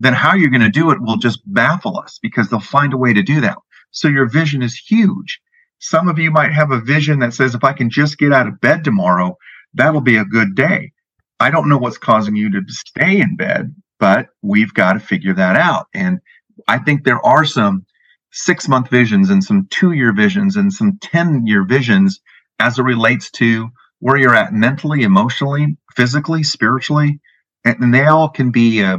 then 0.01 0.15
how 0.15 0.35
you're 0.35 0.51
going 0.51 0.63
to 0.63 0.71
do 0.71 0.91
it 0.91 1.03
will 1.03 1.19
just 1.19 1.41
baffle 1.47 1.99
us 1.99 2.19
because 2.23 2.49
they'll 2.51 2.61
find 2.61 2.93
a 2.95 2.99
way 2.99 3.13
to 3.13 3.23
do 3.23 3.41
that. 3.43 3.59
So 3.93 4.09
your 4.09 4.29
vision 4.29 4.63
is 4.63 4.77
huge. 4.77 5.41
Some 5.81 6.09
of 6.09 6.19
you 6.19 6.31
might 6.31 6.53
have 6.53 6.73
a 6.73 6.81
vision 6.81 7.21
that 7.21 7.35
says 7.35 7.55
if 7.55 7.65
I 7.65 7.73
can 7.75 7.91
just 7.91 8.19
get 8.19 8.33
out 8.33 8.49
of 8.49 8.61
bed 8.61 8.85
tomorrow, 8.85 9.37
that'll 9.75 10.01
be 10.03 10.17
a 10.17 10.25
good 10.25 10.55
day. 10.55 10.93
I 11.41 11.51
don't 11.51 11.69
know 11.69 11.79
what's 11.79 11.99
causing 11.99 12.37
you 12.37 12.51
to 12.51 12.63
stay 12.69 13.21
in 13.21 13.37
bed, 13.37 13.75
but 13.99 14.29
we've 14.43 14.75
got 14.75 14.95
to 14.95 15.01
figure 15.01 15.35
that 15.35 15.57
out. 15.57 15.87
And 15.95 16.21
I 16.69 16.79
think 16.79 17.05
there 17.05 17.25
are 17.25 17.45
some 17.45 17.87
six 18.33 18.69
month 18.69 18.91
visions 18.91 19.31
and 19.31 19.43
some 19.43 19.67
two 19.71 19.93
year 19.93 20.13
visions 20.13 20.57
and 20.57 20.73
some 20.73 20.99
10 21.03 21.47
year 21.47 21.65
visions 21.65 22.21
as 22.59 22.79
it 22.79 22.83
relates 22.83 23.31
to 23.33 23.69
where 24.01 24.17
you're 24.17 24.35
at 24.35 24.53
mentally, 24.53 25.03
emotionally, 25.03 25.77
physically, 25.97 26.43
spiritually. 26.43 27.21
And, 27.65 27.93
they 27.93 28.07
all 28.07 28.29
can 28.29 28.51
be, 28.51 28.83
uh, 28.83 28.99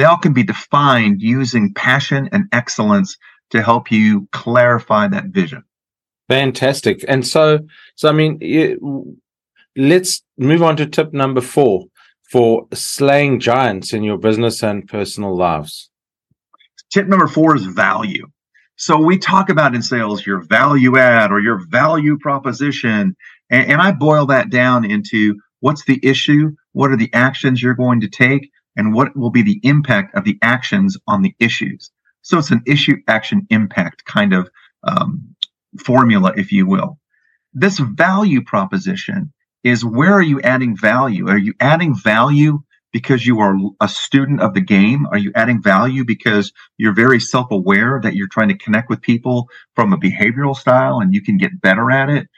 they 0.00 0.06
all 0.06 0.16
can 0.16 0.32
be 0.32 0.42
defined 0.42 1.20
using 1.20 1.74
passion 1.74 2.26
and 2.32 2.44
excellence 2.52 3.18
to 3.50 3.62
help 3.62 3.92
you 3.92 4.26
clarify 4.32 5.06
that 5.06 5.26
vision. 5.26 5.62
Fantastic. 6.26 7.04
And 7.06 7.26
so, 7.26 7.58
so 7.96 8.08
I 8.08 8.12
mean, 8.12 9.20
let's 9.76 10.22
move 10.38 10.62
on 10.62 10.78
to 10.78 10.86
tip 10.86 11.12
number 11.12 11.42
four 11.42 11.84
for 12.30 12.66
slaying 12.72 13.40
giants 13.40 13.92
in 13.92 14.02
your 14.02 14.16
business 14.16 14.62
and 14.62 14.88
personal 14.88 15.36
lives. 15.36 15.90
Tip 16.90 17.06
number 17.06 17.26
four 17.26 17.54
is 17.54 17.66
value. 17.66 18.26
So 18.76 18.96
we 18.96 19.18
talk 19.18 19.50
about 19.50 19.74
in 19.74 19.82
sales 19.82 20.24
your 20.24 20.40
value 20.40 20.96
add 20.96 21.30
or 21.30 21.40
your 21.40 21.60
value 21.68 22.16
proposition. 22.16 23.14
And, 23.50 23.72
and 23.72 23.82
I 23.82 23.92
boil 23.92 24.24
that 24.28 24.48
down 24.48 24.90
into 24.90 25.38
what's 25.58 25.84
the 25.84 26.00
issue? 26.02 26.52
What 26.72 26.90
are 26.90 26.96
the 26.96 27.12
actions 27.12 27.62
you're 27.62 27.74
going 27.74 28.00
to 28.00 28.08
take? 28.08 28.50
And 28.76 28.94
what 28.94 29.16
will 29.16 29.30
be 29.30 29.42
the 29.42 29.60
impact 29.62 30.14
of 30.14 30.24
the 30.24 30.38
actions 30.42 30.96
on 31.06 31.22
the 31.22 31.34
issues? 31.38 31.90
So 32.22 32.38
it's 32.38 32.50
an 32.50 32.62
issue 32.66 32.96
action 33.08 33.46
impact 33.50 34.04
kind 34.04 34.32
of 34.32 34.48
um, 34.84 35.34
formula, 35.78 36.32
if 36.36 36.52
you 36.52 36.66
will. 36.66 36.98
This 37.52 37.78
value 37.78 38.42
proposition 38.42 39.32
is 39.64 39.84
where 39.84 40.12
are 40.12 40.22
you 40.22 40.40
adding 40.40 40.76
value? 40.76 41.28
Are 41.28 41.38
you 41.38 41.54
adding 41.60 41.94
value 41.94 42.60
because 42.92 43.26
you 43.26 43.40
are 43.40 43.56
a 43.80 43.88
student 43.88 44.40
of 44.40 44.54
the 44.54 44.60
game? 44.60 45.06
Are 45.06 45.18
you 45.18 45.32
adding 45.34 45.62
value 45.62 46.04
because 46.04 46.52
you're 46.76 46.94
very 46.94 47.20
self 47.20 47.50
aware 47.50 48.00
that 48.02 48.14
you're 48.14 48.28
trying 48.28 48.48
to 48.48 48.58
connect 48.58 48.88
with 48.88 49.00
people 49.00 49.48
from 49.74 49.92
a 49.92 49.98
behavioral 49.98 50.56
style 50.56 51.00
and 51.00 51.14
you 51.14 51.22
can 51.22 51.36
get 51.36 51.60
better 51.60 51.90
at 51.90 52.08
it? 52.08 52.28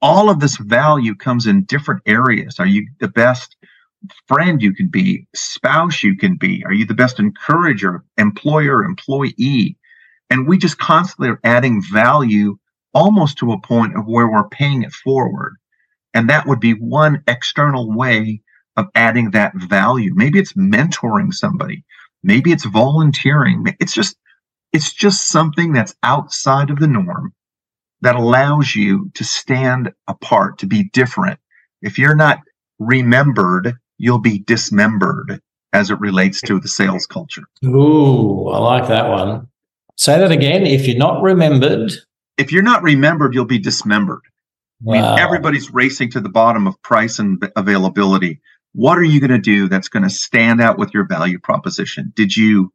All 0.00 0.28
of 0.28 0.40
this 0.40 0.56
value 0.56 1.14
comes 1.14 1.46
in 1.46 1.64
different 1.64 2.02
areas. 2.06 2.60
Are 2.60 2.66
you 2.66 2.86
the 3.00 3.08
best 3.08 3.56
friend 4.28 4.62
you 4.62 4.74
can 4.74 4.88
be, 4.88 5.26
spouse 5.34 6.02
you 6.02 6.16
can 6.16 6.36
be? 6.36 6.64
Are 6.64 6.72
you 6.72 6.84
the 6.86 6.94
best 6.94 7.18
encourager, 7.18 8.04
employer, 8.18 8.84
employee? 8.84 9.76
And 10.30 10.46
we 10.48 10.58
just 10.58 10.78
constantly 10.78 11.28
are 11.28 11.40
adding 11.44 11.82
value 11.82 12.56
almost 12.92 13.38
to 13.38 13.52
a 13.52 13.60
point 13.60 13.96
of 13.96 14.06
where 14.06 14.28
we're 14.28 14.48
paying 14.48 14.82
it 14.82 14.92
forward. 14.92 15.56
And 16.14 16.30
that 16.30 16.46
would 16.46 16.60
be 16.60 16.72
one 16.72 17.22
external 17.26 17.92
way 17.92 18.40
of 18.76 18.86
adding 18.94 19.32
that 19.32 19.52
value. 19.54 20.12
Maybe 20.14 20.38
it's 20.38 20.54
mentoring 20.54 21.32
somebody. 21.32 21.84
Maybe 22.22 22.52
it's 22.52 22.64
volunteering. 22.64 23.76
It's 23.80 23.92
just, 23.92 24.16
it's 24.72 24.92
just 24.92 25.28
something 25.28 25.72
that's 25.72 25.94
outside 26.02 26.70
of 26.70 26.78
the 26.78 26.88
norm 26.88 27.32
that 28.00 28.16
allows 28.16 28.74
you 28.74 29.10
to 29.14 29.24
stand 29.24 29.92
apart, 30.08 30.58
to 30.58 30.66
be 30.66 30.90
different. 30.92 31.38
If 31.82 31.98
you're 31.98 32.16
not 32.16 32.38
remembered, 32.78 33.74
you'll 33.98 34.18
be 34.18 34.38
dismembered 34.40 35.40
as 35.72 35.90
it 35.90 35.98
relates 36.00 36.40
to 36.42 36.60
the 36.60 36.68
sales 36.68 37.06
culture. 37.06 37.44
Ooh, 37.64 38.48
I 38.48 38.58
like 38.58 38.88
that 38.88 39.08
one. 39.10 39.48
Say 39.96 40.18
that 40.18 40.30
again. 40.30 40.66
If 40.66 40.86
you're 40.86 40.96
not 40.96 41.22
remembered, 41.22 41.92
if 42.38 42.52
you're 42.52 42.62
not 42.62 42.82
remembered, 42.82 43.34
you'll 43.34 43.44
be 43.44 43.58
dismembered. 43.58 44.22
Wow. 44.82 44.94
I 44.94 44.98
mean, 44.98 45.18
everybody's 45.18 45.72
racing 45.72 46.10
to 46.12 46.20
the 46.20 46.28
bottom 46.28 46.66
of 46.66 46.80
price 46.82 47.18
and 47.18 47.42
availability. 47.56 48.40
What 48.72 48.98
are 48.98 49.04
you 49.04 49.20
going 49.20 49.30
to 49.30 49.38
do 49.38 49.68
that's 49.68 49.88
going 49.88 50.02
to 50.02 50.10
stand 50.10 50.60
out 50.60 50.78
with 50.78 50.92
your 50.92 51.06
value 51.06 51.38
proposition? 51.38 52.12
Did 52.16 52.36
you 52.36 52.72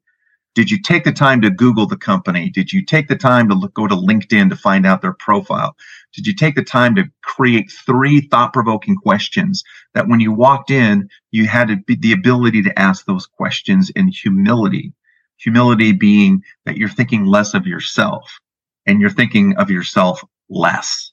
did 0.56 0.72
you 0.72 0.82
take 0.82 1.04
the 1.04 1.12
time 1.12 1.42
to 1.42 1.50
Google 1.50 1.86
the 1.86 1.98
company? 1.98 2.50
Did 2.50 2.74
you 2.74 2.84
take 2.84 3.08
the 3.08 3.16
time 3.16 3.50
to 3.50 3.56
look, 3.56 3.74
go 3.74 3.88
to 3.88 3.96
LinkedIn 3.96 4.50
to 4.50 4.56
find 4.56 4.86
out 4.86 5.02
their 5.02 5.14
profile? 5.14 5.76
Did 6.14 6.28
you 6.28 6.34
take 6.34 6.56
the 6.56 6.64
time 6.64 6.96
to 6.96 7.06
create 7.22 7.72
three 7.86 8.22
thought 8.22 8.54
provoking 8.54 8.96
questions 8.96 9.64
that 9.94 10.08
when 10.08 10.20
you 10.20 10.32
walked 10.32 10.72
in, 10.72 11.10
you 11.32 11.48
had 11.48 11.84
the 11.88 12.12
ability 12.12 12.64
to 12.64 12.80
ask 12.80 13.06
those 13.06 13.28
questions 13.28 13.90
in 13.92 14.08
humility? 14.08 14.94
Humility 15.38 15.94
being 15.94 16.44
that 16.66 16.78
you're 16.78 16.90
thinking 16.90 17.26
less 17.26 17.54
of 17.54 17.68
yourself 17.68 18.40
and 18.86 19.00
you're 19.00 19.10
thinking 19.10 19.56
of 19.58 19.70
yourself 19.70 20.24
less 20.50 21.12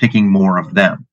thinking 0.00 0.30
more 0.30 0.58
of 0.58 0.74
them. 0.74 1.06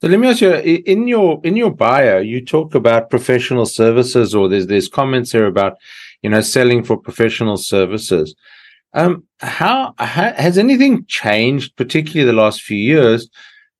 So 0.00 0.08
let 0.08 0.18
me 0.18 0.28
ask 0.28 0.40
you 0.40 0.54
in 0.54 1.06
your 1.08 1.40
in 1.44 1.56
your 1.56 1.70
bio, 1.70 2.20
you 2.20 2.42
talk 2.42 2.74
about 2.74 3.10
professional 3.10 3.66
services, 3.66 4.34
or 4.34 4.48
there's 4.48 4.66
there's 4.66 4.88
comments 4.88 5.32
here 5.32 5.44
about 5.46 5.76
you 6.22 6.30
know 6.30 6.40
selling 6.40 6.82
for 6.84 6.96
professional 6.96 7.58
services. 7.58 8.34
Um, 8.94 9.24
how, 9.38 9.94
has 9.98 10.58
anything 10.58 11.04
changed, 11.06 11.76
particularly 11.76 12.24
the 12.24 12.36
last 12.36 12.62
few 12.62 12.78
years? 12.78 13.28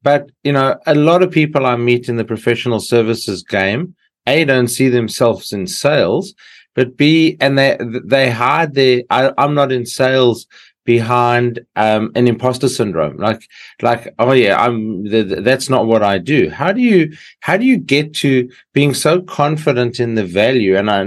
But 0.03 0.31
you 0.45 0.53
know, 0.53 0.77
a 0.87 0.95
lot 0.95 1.23
of 1.23 1.31
people 1.31 1.65
I 1.65 1.77
meet 1.77 2.09
in 2.11 2.17
the 2.17 2.25
professional 2.25 2.81
services 2.81 3.43
game, 3.43 3.95
a 4.27 4.45
don't 4.45 4.69
see 4.69 4.91
themselves 4.91 5.55
in 5.55 5.67
sales, 5.67 6.35
but 6.75 6.99
b 6.99 7.39
and 7.41 7.57
they 7.57 7.79
they 8.05 8.29
hide 8.29 8.75
their. 8.75 9.05
I, 9.09 9.33
I'm 9.39 9.55
not 9.55 9.73
in 9.73 9.87
sales 9.87 10.47
behind 10.94 11.61
um, 11.76 12.11
an 12.16 12.26
imposter 12.26 12.68
syndrome. 12.68 13.16
Like 13.16 13.42
like 13.80 14.12
oh 14.18 14.32
yeah 14.32 14.61
i'm 14.61 15.04
th- 15.04 15.44
that's 15.44 15.68
not 15.68 15.87
what 15.87 16.02
i 16.02 16.18
do. 16.18 16.50
How 16.50 16.73
do 16.73 16.80
you 16.80 17.12
how 17.38 17.56
do 17.56 17.64
you 17.64 17.78
get 17.78 18.12
to 18.23 18.50
being 18.73 18.92
so 18.92 19.23
confident 19.23 20.00
in 20.00 20.16
the 20.16 20.25
value 20.25 20.76
and 20.76 20.90
I, 20.90 21.00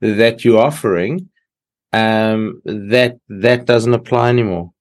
that 0.00 0.42
you're 0.42 0.62
offering 0.70 1.28
um, 1.92 2.62
that 2.64 3.18
that 3.28 3.66
doesn't 3.66 3.92
apply 4.00 4.30
anymore? 4.30 4.72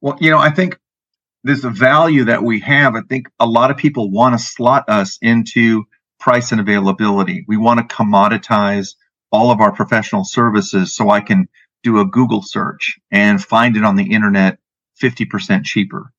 Well 0.00 0.18
you 0.20 0.30
know 0.32 0.42
i 0.50 0.50
think 0.50 0.78
this 1.44 1.62
value 1.62 2.24
that 2.24 2.42
we 2.42 2.58
have, 2.60 2.96
I 2.96 3.02
think 3.02 3.28
a 3.38 3.46
lot 3.46 3.70
of 3.70 3.76
people 3.76 4.10
want 4.10 4.32
to 4.34 4.44
slot 4.44 4.84
us 4.88 5.18
into 5.20 5.84
price 6.18 6.52
and 6.52 6.60
availability. 6.60 7.44
We 7.46 7.58
want 7.58 7.78
to 7.78 7.94
commoditize 7.94 8.94
all 9.30 9.50
of 9.50 9.60
our 9.60 9.72
professional 9.72 10.24
services 10.24 10.96
so 10.96 11.10
I 11.10 11.20
can 11.20 11.46
do 11.84 12.00
a 12.00 12.04
Google 12.04 12.42
search 12.42 12.98
and 13.12 13.42
find 13.42 13.76
it 13.76 13.84
on 13.84 13.94
the 13.94 14.12
internet 14.12 14.58
50% 15.00 15.64
cheaper. 15.64 16.12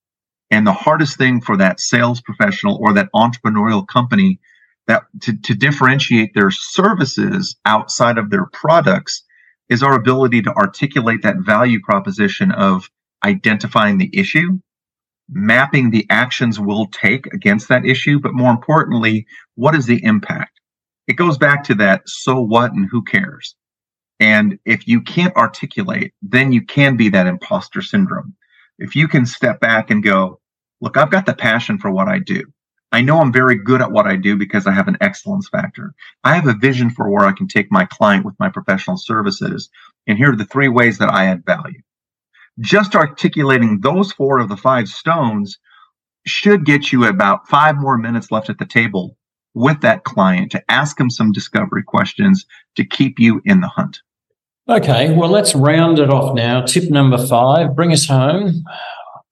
And 0.52 0.66
the 0.66 0.74
hardest 0.74 1.18
thing 1.18 1.42
for 1.42 1.58
that 1.58 1.80
sales 1.80 2.22
professional 2.22 2.78
or 2.80 2.94
that 2.94 3.10
entrepreneurial 3.14 3.86
company 3.86 4.40
that 4.88 5.04
to, 5.24 5.36
to 5.42 5.56
differentiate 5.56 6.34
their 6.34 6.52
services 6.52 7.58
outside 7.66 8.18
of 8.18 8.30
their 8.30 8.46
products 8.54 9.24
is 9.68 9.82
our 9.82 9.96
ability 9.96 10.44
to 10.44 10.54
articulate 10.54 11.24
that 11.24 11.38
value 11.40 11.80
proposition 11.82 12.52
of 12.52 12.88
identifying 13.24 13.98
the 13.98 14.12
issue, 14.14 14.60
mapping 15.28 15.90
the 15.90 16.06
actions 16.12 16.60
we'll 16.60 16.86
take 16.88 17.26
against 17.34 17.68
that 17.70 17.84
issue, 17.84 18.20
but 18.20 18.36
more 18.36 18.52
importantly, 18.52 19.26
what 19.56 19.74
is 19.74 19.88
the 19.88 20.04
impact? 20.04 20.60
It 21.08 21.14
goes 21.14 21.40
back 21.40 21.64
to 21.66 21.76
that 21.76 22.04
so 22.06 22.40
what 22.40 22.72
and 22.74 22.88
who 22.92 23.04
cares. 23.04 23.56
And 24.20 24.60
if 24.66 24.88
you 24.88 25.02
can't 25.02 25.36
articulate, 25.36 26.14
then 26.22 26.52
you 26.52 26.62
can 26.62 26.96
be 26.96 27.10
that 27.10 27.28
imposter 27.28 27.82
syndrome. 27.82 28.36
If 28.80 28.96
you 28.96 29.08
can 29.08 29.26
step 29.26 29.60
back 29.60 29.90
and 29.90 30.04
go, 30.04 30.40
look, 30.82 30.98
I've 30.98 31.12
got 31.12 31.26
the 31.26 31.34
passion 31.34 31.78
for 31.78 31.92
what 31.92 32.08
I 32.08 32.20
do. 32.20 32.44
I 32.92 33.02
know 33.02 33.20
I'm 33.20 33.34
very 33.34 33.56
good 33.56 33.82
at 33.82 33.92
what 33.92 34.08
I 34.08 34.16
do 34.16 34.38
because 34.38 34.68
I 34.68 34.72
have 34.72 34.88
an 34.88 34.98
excellence 35.02 35.50
factor. 35.50 35.94
I 36.24 36.36
have 36.36 36.48
a 36.48 36.54
vision 36.54 36.90
for 36.90 37.10
where 37.10 37.26
I 37.26 37.34
can 37.34 37.48
take 37.48 37.72
my 37.72 37.86
client 37.86 38.24
with 38.24 38.36
my 38.40 38.48
professional 38.48 38.96
services. 38.96 39.70
And 40.08 40.18
here 40.18 40.32
are 40.32 40.36
the 40.36 40.46
three 40.46 40.70
ways 40.70 40.98
that 41.00 41.12
I 41.12 41.26
add 41.26 41.46
value. 41.46 41.82
Just 42.62 42.96
articulating 42.96 43.82
those 43.82 44.14
four 44.14 44.40
of 44.40 44.48
the 44.48 44.56
five 44.56 44.88
stones 44.88 45.58
should 46.26 46.66
get 46.66 46.92
you 46.92 47.06
about 47.06 47.50
five 47.50 47.76
more 47.76 47.98
minutes 47.98 48.32
left 48.32 48.50
at 48.50 48.60
the 48.60 48.66
table 48.66 49.18
with 49.54 49.82
that 49.82 50.04
client 50.04 50.52
to 50.52 50.64
ask 50.70 50.98
them 50.98 51.10
some 51.10 51.32
discovery 51.32 51.84
questions 51.84 52.46
to 52.76 52.86
keep 52.86 53.20
you 53.20 53.42
in 53.46 53.62
the 53.62 53.68
hunt. 53.68 54.00
Okay, 54.68 55.14
well, 55.16 55.30
let's 55.30 55.54
round 55.54 56.00
it 56.00 56.10
off 56.10 56.34
now. 56.34 56.62
Tip 56.62 56.90
number 56.90 57.24
five 57.28 57.76
bring 57.76 57.92
us 57.92 58.08
home 58.08 58.64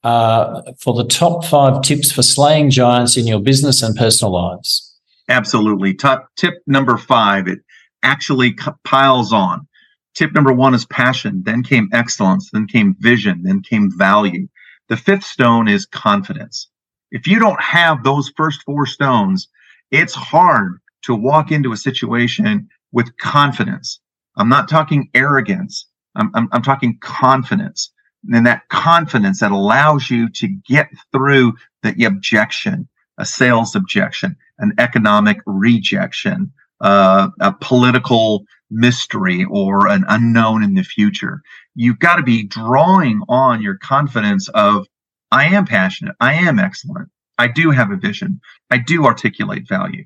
uh, 0.03 0.61
for 0.77 0.93
the 0.93 1.05
top 1.05 1.43
five 1.45 1.81
tips 1.81 2.11
for 2.11 2.21
slaying 2.21 2.69
giants 2.69 3.17
in 3.17 3.25
your 3.25 3.39
business 3.39 3.81
and 3.81 3.95
personal 3.95 4.31
lives. 4.31 4.95
Absolutely. 5.29 5.95
Top 5.95 6.27
tip 6.35 6.55
number 6.67 6.97
five, 6.97 7.47
it 7.47 7.59
actually 8.03 8.55
piles 8.83 9.33
on. 9.33 9.67
Tip 10.13 10.33
number 10.33 10.53
one 10.53 10.75
is 10.75 10.85
passion, 10.85 11.41
then 11.43 11.63
came 11.63 11.89
excellence, 11.91 12.51
then 12.51 12.67
came 12.67 12.95
vision, 12.99 13.41
then 13.41 13.63
came 13.63 13.89
value. 13.97 14.47
The 14.89 14.97
fifth 14.97 15.23
stone 15.23 15.67
is 15.67 15.87
confidence. 15.87 16.69
If 17.11 17.25
you 17.25 17.39
don't 17.39 17.61
have 17.61 18.03
those 18.03 18.31
first 18.37 18.61
four 18.63 18.85
stones, 18.85 19.47
it's 19.89 20.13
hard 20.13 20.79
to 21.03 21.15
walk 21.15 21.51
into 21.51 21.71
a 21.71 21.77
situation 21.77 22.69
with 22.91 23.17
confidence. 23.17 23.99
I'm 24.35 24.49
not 24.49 24.69
talking 24.69 25.09
arrogance. 25.13 25.87
I'm, 26.15 26.31
I'm, 26.33 26.49
I'm 26.51 26.61
talking 26.61 26.97
confidence. 27.01 27.91
And 28.31 28.45
that 28.45 28.67
confidence 28.69 29.41
that 29.41 29.51
allows 29.51 30.09
you 30.09 30.29
to 30.29 30.47
get 30.47 30.89
through 31.11 31.53
the 31.81 32.05
objection, 32.05 32.87
a 33.17 33.25
sales 33.25 33.75
objection, 33.75 34.35
an 34.59 34.73
economic 34.77 35.39
rejection, 35.45 36.51
uh, 36.81 37.29
a 37.41 37.53
political 37.53 38.45
mystery, 38.71 39.45
or 39.49 39.87
an 39.87 40.05
unknown 40.07 40.63
in 40.63 40.73
the 40.73 40.83
future. 40.83 41.41
You've 41.75 41.99
got 41.99 42.15
to 42.15 42.23
be 42.23 42.43
drawing 42.43 43.21
on 43.27 43.61
your 43.61 43.77
confidence 43.77 44.47
of, 44.49 44.87
I 45.31 45.45
am 45.45 45.65
passionate. 45.65 46.15
I 46.19 46.33
am 46.33 46.59
excellent. 46.59 47.09
I 47.37 47.47
do 47.47 47.71
have 47.71 47.91
a 47.91 47.97
vision. 47.97 48.39
I 48.71 48.77
do 48.77 49.05
articulate 49.05 49.67
value. 49.67 50.05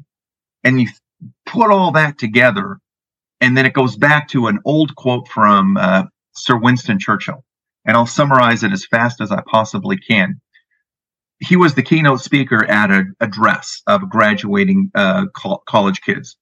And 0.64 0.82
you 0.82 0.88
put 1.46 1.72
all 1.72 1.92
that 1.92 2.18
together, 2.18 2.80
and 3.42 3.58
then 3.58 3.66
it 3.66 3.74
goes 3.74 3.96
back 3.96 4.28
to 4.30 4.48
an 4.48 4.60
old 4.66 4.96
quote 4.96 5.28
from 5.28 5.78
uh, 5.78 6.04
Sir 6.36 6.58
Winston 6.58 7.00
Churchill. 7.00 7.44
And 7.86 7.96
I'll 7.96 8.06
summarize 8.06 8.64
it 8.64 8.72
as 8.72 8.86
fast 8.86 9.22
as 9.22 9.32
I 9.32 9.42
possibly 9.48 9.98
can. 9.98 10.42
He 11.40 11.56
was 11.56 11.76
the 11.76 11.84
keynote 11.84 12.22
speaker 12.22 12.66
at 12.66 12.92
an 12.92 13.14
address 13.20 13.82
of 13.88 14.10
graduating 14.10 14.92
uh, 14.96 15.28
co- 15.36 15.64
college 15.68 16.02
kids. 16.02 16.36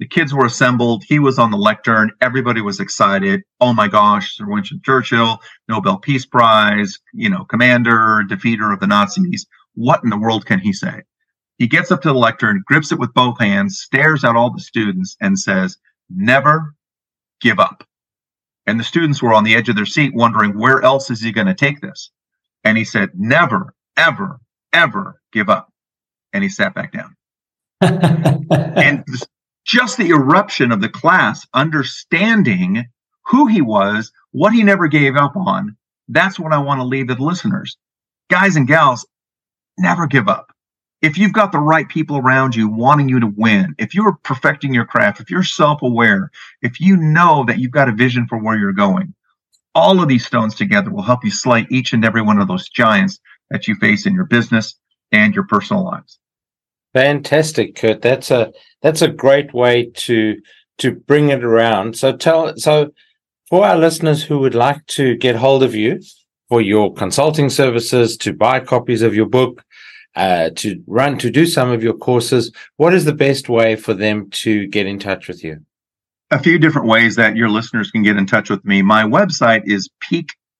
The 0.00 0.06
kids 0.06 0.34
were 0.34 0.44
assembled. 0.44 1.04
He 1.08 1.18
was 1.18 1.38
on 1.38 1.50
the 1.50 1.56
lectern. 1.56 2.10
Everybody 2.20 2.60
was 2.60 2.80
excited. 2.80 3.42
Oh 3.60 3.72
my 3.72 3.88
gosh, 3.88 4.36
Sir 4.36 4.46
Winston 4.46 4.80
Churchill, 4.84 5.38
Nobel 5.68 5.98
Peace 5.98 6.26
Prize, 6.26 6.98
you 7.12 7.30
know, 7.30 7.44
commander, 7.44 8.22
defeater 8.28 8.72
of 8.72 8.80
the 8.80 8.86
Nazis 8.86 9.46
what 9.74 10.02
in 10.02 10.10
the 10.10 10.18
world 10.18 10.46
can 10.46 10.58
he 10.60 10.72
say? 10.72 11.02
He 11.58 11.66
gets 11.66 11.90
up 11.90 12.02
to 12.02 12.08
the 12.08 12.14
lectern, 12.14 12.62
grips 12.66 12.92
it 12.92 12.98
with 12.98 13.14
both 13.14 13.38
hands, 13.38 13.80
stares 13.80 14.24
at 14.24 14.36
all 14.36 14.50
the 14.50 14.60
students, 14.60 15.16
and 15.20 15.38
says, 15.38 15.76
Never 16.14 16.74
give 17.40 17.58
up. 17.58 17.84
And 18.66 18.80
the 18.80 18.84
students 18.84 19.22
were 19.22 19.34
on 19.34 19.44
the 19.44 19.54
edge 19.54 19.68
of 19.68 19.76
their 19.76 19.86
seat 19.86 20.14
wondering, 20.14 20.58
where 20.58 20.82
else 20.82 21.10
is 21.10 21.20
he 21.20 21.32
going 21.32 21.46
to 21.46 21.54
take 21.54 21.80
this? 21.80 22.10
And 22.64 22.78
he 22.78 22.84
said, 22.84 23.10
Never, 23.14 23.74
ever, 23.96 24.40
ever 24.72 25.20
give 25.32 25.50
up. 25.50 25.70
And 26.32 26.42
he 26.42 26.48
sat 26.48 26.74
back 26.74 26.92
down. 26.92 27.14
and 27.80 29.04
just 29.66 29.98
the 29.98 30.08
eruption 30.08 30.72
of 30.72 30.80
the 30.80 30.88
class, 30.88 31.46
understanding 31.54 32.86
who 33.26 33.46
he 33.46 33.60
was, 33.60 34.10
what 34.32 34.52
he 34.52 34.62
never 34.62 34.88
gave 34.88 35.16
up 35.16 35.36
on, 35.36 35.76
that's 36.08 36.38
what 36.38 36.52
I 36.52 36.58
want 36.58 36.80
to 36.80 36.84
leave 36.84 37.08
the 37.08 37.14
listeners. 37.14 37.76
Guys 38.30 38.56
and 38.56 38.66
gals, 38.66 39.06
never 39.78 40.06
give 40.06 40.28
up. 40.28 40.53
If 41.04 41.18
you've 41.18 41.34
got 41.34 41.52
the 41.52 41.58
right 41.58 41.86
people 41.86 42.16
around 42.16 42.56
you 42.56 42.66
wanting 42.66 43.10
you 43.10 43.20
to 43.20 43.26
win, 43.26 43.74
if 43.76 43.94
you're 43.94 44.14
perfecting 44.22 44.72
your 44.72 44.86
craft, 44.86 45.20
if 45.20 45.30
you're 45.30 45.42
self 45.42 45.82
aware, 45.82 46.30
if 46.62 46.80
you 46.80 46.96
know 46.96 47.44
that 47.46 47.58
you've 47.58 47.72
got 47.72 47.90
a 47.90 47.92
vision 47.92 48.26
for 48.26 48.38
where 48.38 48.56
you're 48.56 48.72
going, 48.72 49.12
all 49.74 50.00
of 50.00 50.08
these 50.08 50.24
stones 50.24 50.54
together 50.54 50.90
will 50.90 51.02
help 51.02 51.22
you 51.22 51.30
slay 51.30 51.66
each 51.70 51.92
and 51.92 52.06
every 52.06 52.22
one 52.22 52.38
of 52.38 52.48
those 52.48 52.70
giants 52.70 53.20
that 53.50 53.68
you 53.68 53.74
face 53.74 54.06
in 54.06 54.14
your 54.14 54.24
business 54.24 54.76
and 55.12 55.34
your 55.34 55.44
personal 55.44 55.84
lives. 55.84 56.18
Fantastic, 56.94 57.76
Curt. 57.76 58.00
That's 58.00 58.30
a 58.30 58.50
that's 58.80 59.02
a 59.02 59.08
great 59.08 59.52
way 59.52 59.90
to 60.06 60.40
to 60.78 60.92
bring 60.92 61.28
it 61.28 61.44
around. 61.44 61.98
So 61.98 62.16
tell 62.16 62.56
so 62.56 62.92
for 63.50 63.66
our 63.66 63.76
listeners 63.76 64.22
who 64.22 64.38
would 64.38 64.54
like 64.54 64.86
to 64.86 65.16
get 65.16 65.36
hold 65.36 65.62
of 65.64 65.74
you, 65.74 66.00
for 66.48 66.62
your 66.62 66.94
consulting 66.94 67.50
services, 67.50 68.16
to 68.18 68.32
buy 68.32 68.60
copies 68.60 69.02
of 69.02 69.14
your 69.14 69.26
book, 69.26 69.63
uh, 70.16 70.50
to 70.56 70.82
run, 70.86 71.18
to 71.18 71.30
do 71.30 71.46
some 71.46 71.70
of 71.70 71.82
your 71.82 71.94
courses, 71.94 72.52
what 72.76 72.94
is 72.94 73.04
the 73.04 73.12
best 73.12 73.48
way 73.48 73.76
for 73.76 73.94
them 73.94 74.28
to 74.30 74.66
get 74.68 74.86
in 74.86 74.98
touch 74.98 75.28
with 75.28 75.42
you? 75.42 75.58
A 76.30 76.38
few 76.38 76.58
different 76.58 76.88
ways 76.88 77.16
that 77.16 77.36
your 77.36 77.48
listeners 77.48 77.90
can 77.90 78.02
get 78.02 78.16
in 78.16 78.26
touch 78.26 78.50
with 78.50 78.64
me. 78.64 78.82
My 78.82 79.04
website 79.04 79.62
is 79.66 79.88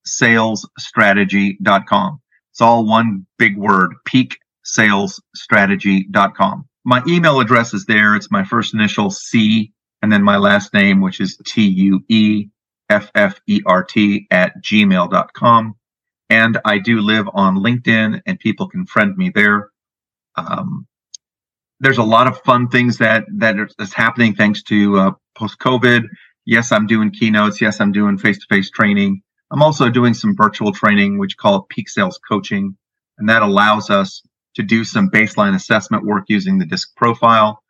peaksalesstrategy.com. 0.07 2.21
It's 2.51 2.61
all 2.61 2.85
one 2.85 3.25
big 3.37 3.57
word, 3.57 3.93
peaksalesstrategy.com. 4.07 6.67
My 6.85 7.03
email 7.07 7.39
address 7.39 7.73
is 7.73 7.85
there. 7.85 8.15
It's 8.15 8.31
my 8.31 8.43
first 8.43 8.73
initial 8.73 9.09
C 9.09 9.73
and 10.01 10.11
then 10.11 10.23
my 10.23 10.37
last 10.37 10.73
name, 10.73 11.01
which 11.01 11.19
is 11.19 11.37
T 11.45 11.67
U 11.67 12.03
E 12.09 12.47
F 12.89 13.09
F 13.15 13.39
E 13.47 13.61
R 13.65 13.83
T 13.83 14.27
at 14.29 14.53
gmail.com. 14.61 15.75
And 16.29 16.59
I 16.65 16.79
do 16.79 17.01
live 17.01 17.27
on 17.33 17.57
LinkedIn 17.57 18.21
and 18.25 18.39
people 18.39 18.67
can 18.67 18.85
friend 18.85 19.15
me 19.15 19.31
there. 19.33 19.69
Um, 20.35 20.87
there's 21.79 21.97
a 21.97 22.03
lot 22.03 22.27
of 22.27 22.41
fun 22.41 22.69
things 22.69 22.97
that, 22.97 23.25
that 23.37 23.55
is 23.79 23.93
happening 23.93 24.33
thanks 24.33 24.63
to 24.63 24.97
uh, 24.97 25.11
post 25.37 25.59
COVID. 25.59 26.07
Yes, 26.45 26.71
I'm 26.71 26.87
doing 26.87 27.11
keynotes. 27.11 27.61
Yes, 27.61 27.79
I'm 27.79 27.91
doing 27.91 28.17
face 28.17 28.39
to 28.39 28.45
face 28.49 28.69
training. 28.69 29.21
I'm 29.51 29.61
also 29.61 29.89
doing 29.89 30.13
some 30.13 30.35
virtual 30.35 30.71
training, 30.71 31.19
which 31.19 31.37
call 31.37 31.63
peak 31.69 31.89
sales 31.89 32.19
coaching. 32.27 32.75
And 33.17 33.29
that 33.29 33.41
allows 33.41 33.89
us 33.89 34.21
to 34.55 34.63
do 34.63 34.83
some 34.83 35.09
baseline 35.09 35.55
assessment 35.55 36.05
work 36.05 36.25
using 36.27 36.57
the 36.57 36.65
disc 36.65 36.95
profile 36.95 37.61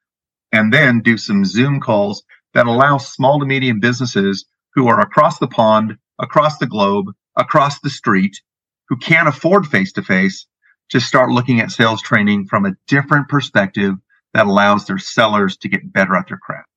and 0.51 0.71
then 0.71 1.01
do 1.01 1.17
some 1.17 1.43
Zoom 1.43 1.79
calls 1.79 2.23
that 2.53 2.67
allow 2.67 2.97
small 2.97 3.39
to 3.39 3.45
medium 3.45 3.79
businesses 3.79 4.45
who 4.73 4.87
are 4.87 5.01
across 5.01 5.39
the 5.39 5.47
pond, 5.47 5.97
across 6.19 6.57
the 6.57 6.67
globe, 6.67 7.07
across 7.37 7.79
the 7.79 7.89
street, 7.89 8.41
who 8.87 8.97
can't 8.97 9.27
afford 9.27 9.65
face 9.67 9.91
to 9.93 10.01
face 10.01 10.45
to 10.89 10.99
start 10.99 11.31
looking 11.31 11.59
at 11.59 11.71
sales 11.71 12.01
training 12.01 12.45
from 12.45 12.65
a 12.65 12.73
different 12.87 13.27
perspective 13.27 13.95
that 14.33 14.45
allows 14.45 14.85
their 14.85 14.97
sellers 14.97 15.57
to 15.57 15.69
get 15.69 15.91
better 15.91 16.15
at 16.15 16.27
their 16.27 16.37
craft. 16.37 16.67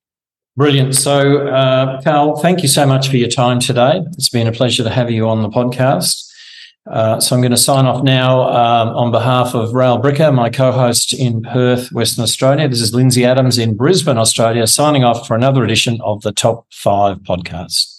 Brilliant. 0.57 0.95
So, 0.95 1.47
uh, 1.47 2.01
Curt, 2.01 2.41
thank 2.41 2.61
you 2.61 2.67
so 2.67 2.85
much 2.85 3.07
for 3.09 3.17
your 3.17 3.29
time 3.29 3.59
today. 3.59 4.01
It's 4.13 4.29
been 4.29 4.47
a 4.47 4.51
pleasure 4.51 4.83
to 4.83 4.89
have 4.89 5.11
you 5.11 5.27
on 5.27 5.41
the 5.41 5.49
podcast. 5.49 6.25
Uh, 6.89 7.19
so 7.19 7.35
I'm 7.35 7.41
going 7.41 7.51
to 7.51 7.57
sign 7.57 7.85
off 7.85 8.03
now 8.03 8.41
um, 8.41 8.89
on 8.89 9.11
behalf 9.11 9.53
of 9.53 9.73
Rael 9.73 10.01
Bricker, 10.01 10.33
my 10.33 10.49
co-host 10.49 11.13
in 11.13 11.43
Perth, 11.43 11.91
Western 11.91 12.23
Australia. 12.23 12.67
This 12.67 12.81
is 12.81 12.95
Lindsay 12.95 13.25
Adams 13.25 13.57
in 13.57 13.75
Brisbane, 13.75 14.17
Australia, 14.17 14.65
signing 14.65 15.03
off 15.03 15.27
for 15.27 15.35
another 15.35 15.63
edition 15.63 15.99
of 16.01 16.21
the 16.23 16.31
Top 16.31 16.65
5 16.71 17.19
podcast. 17.19 17.98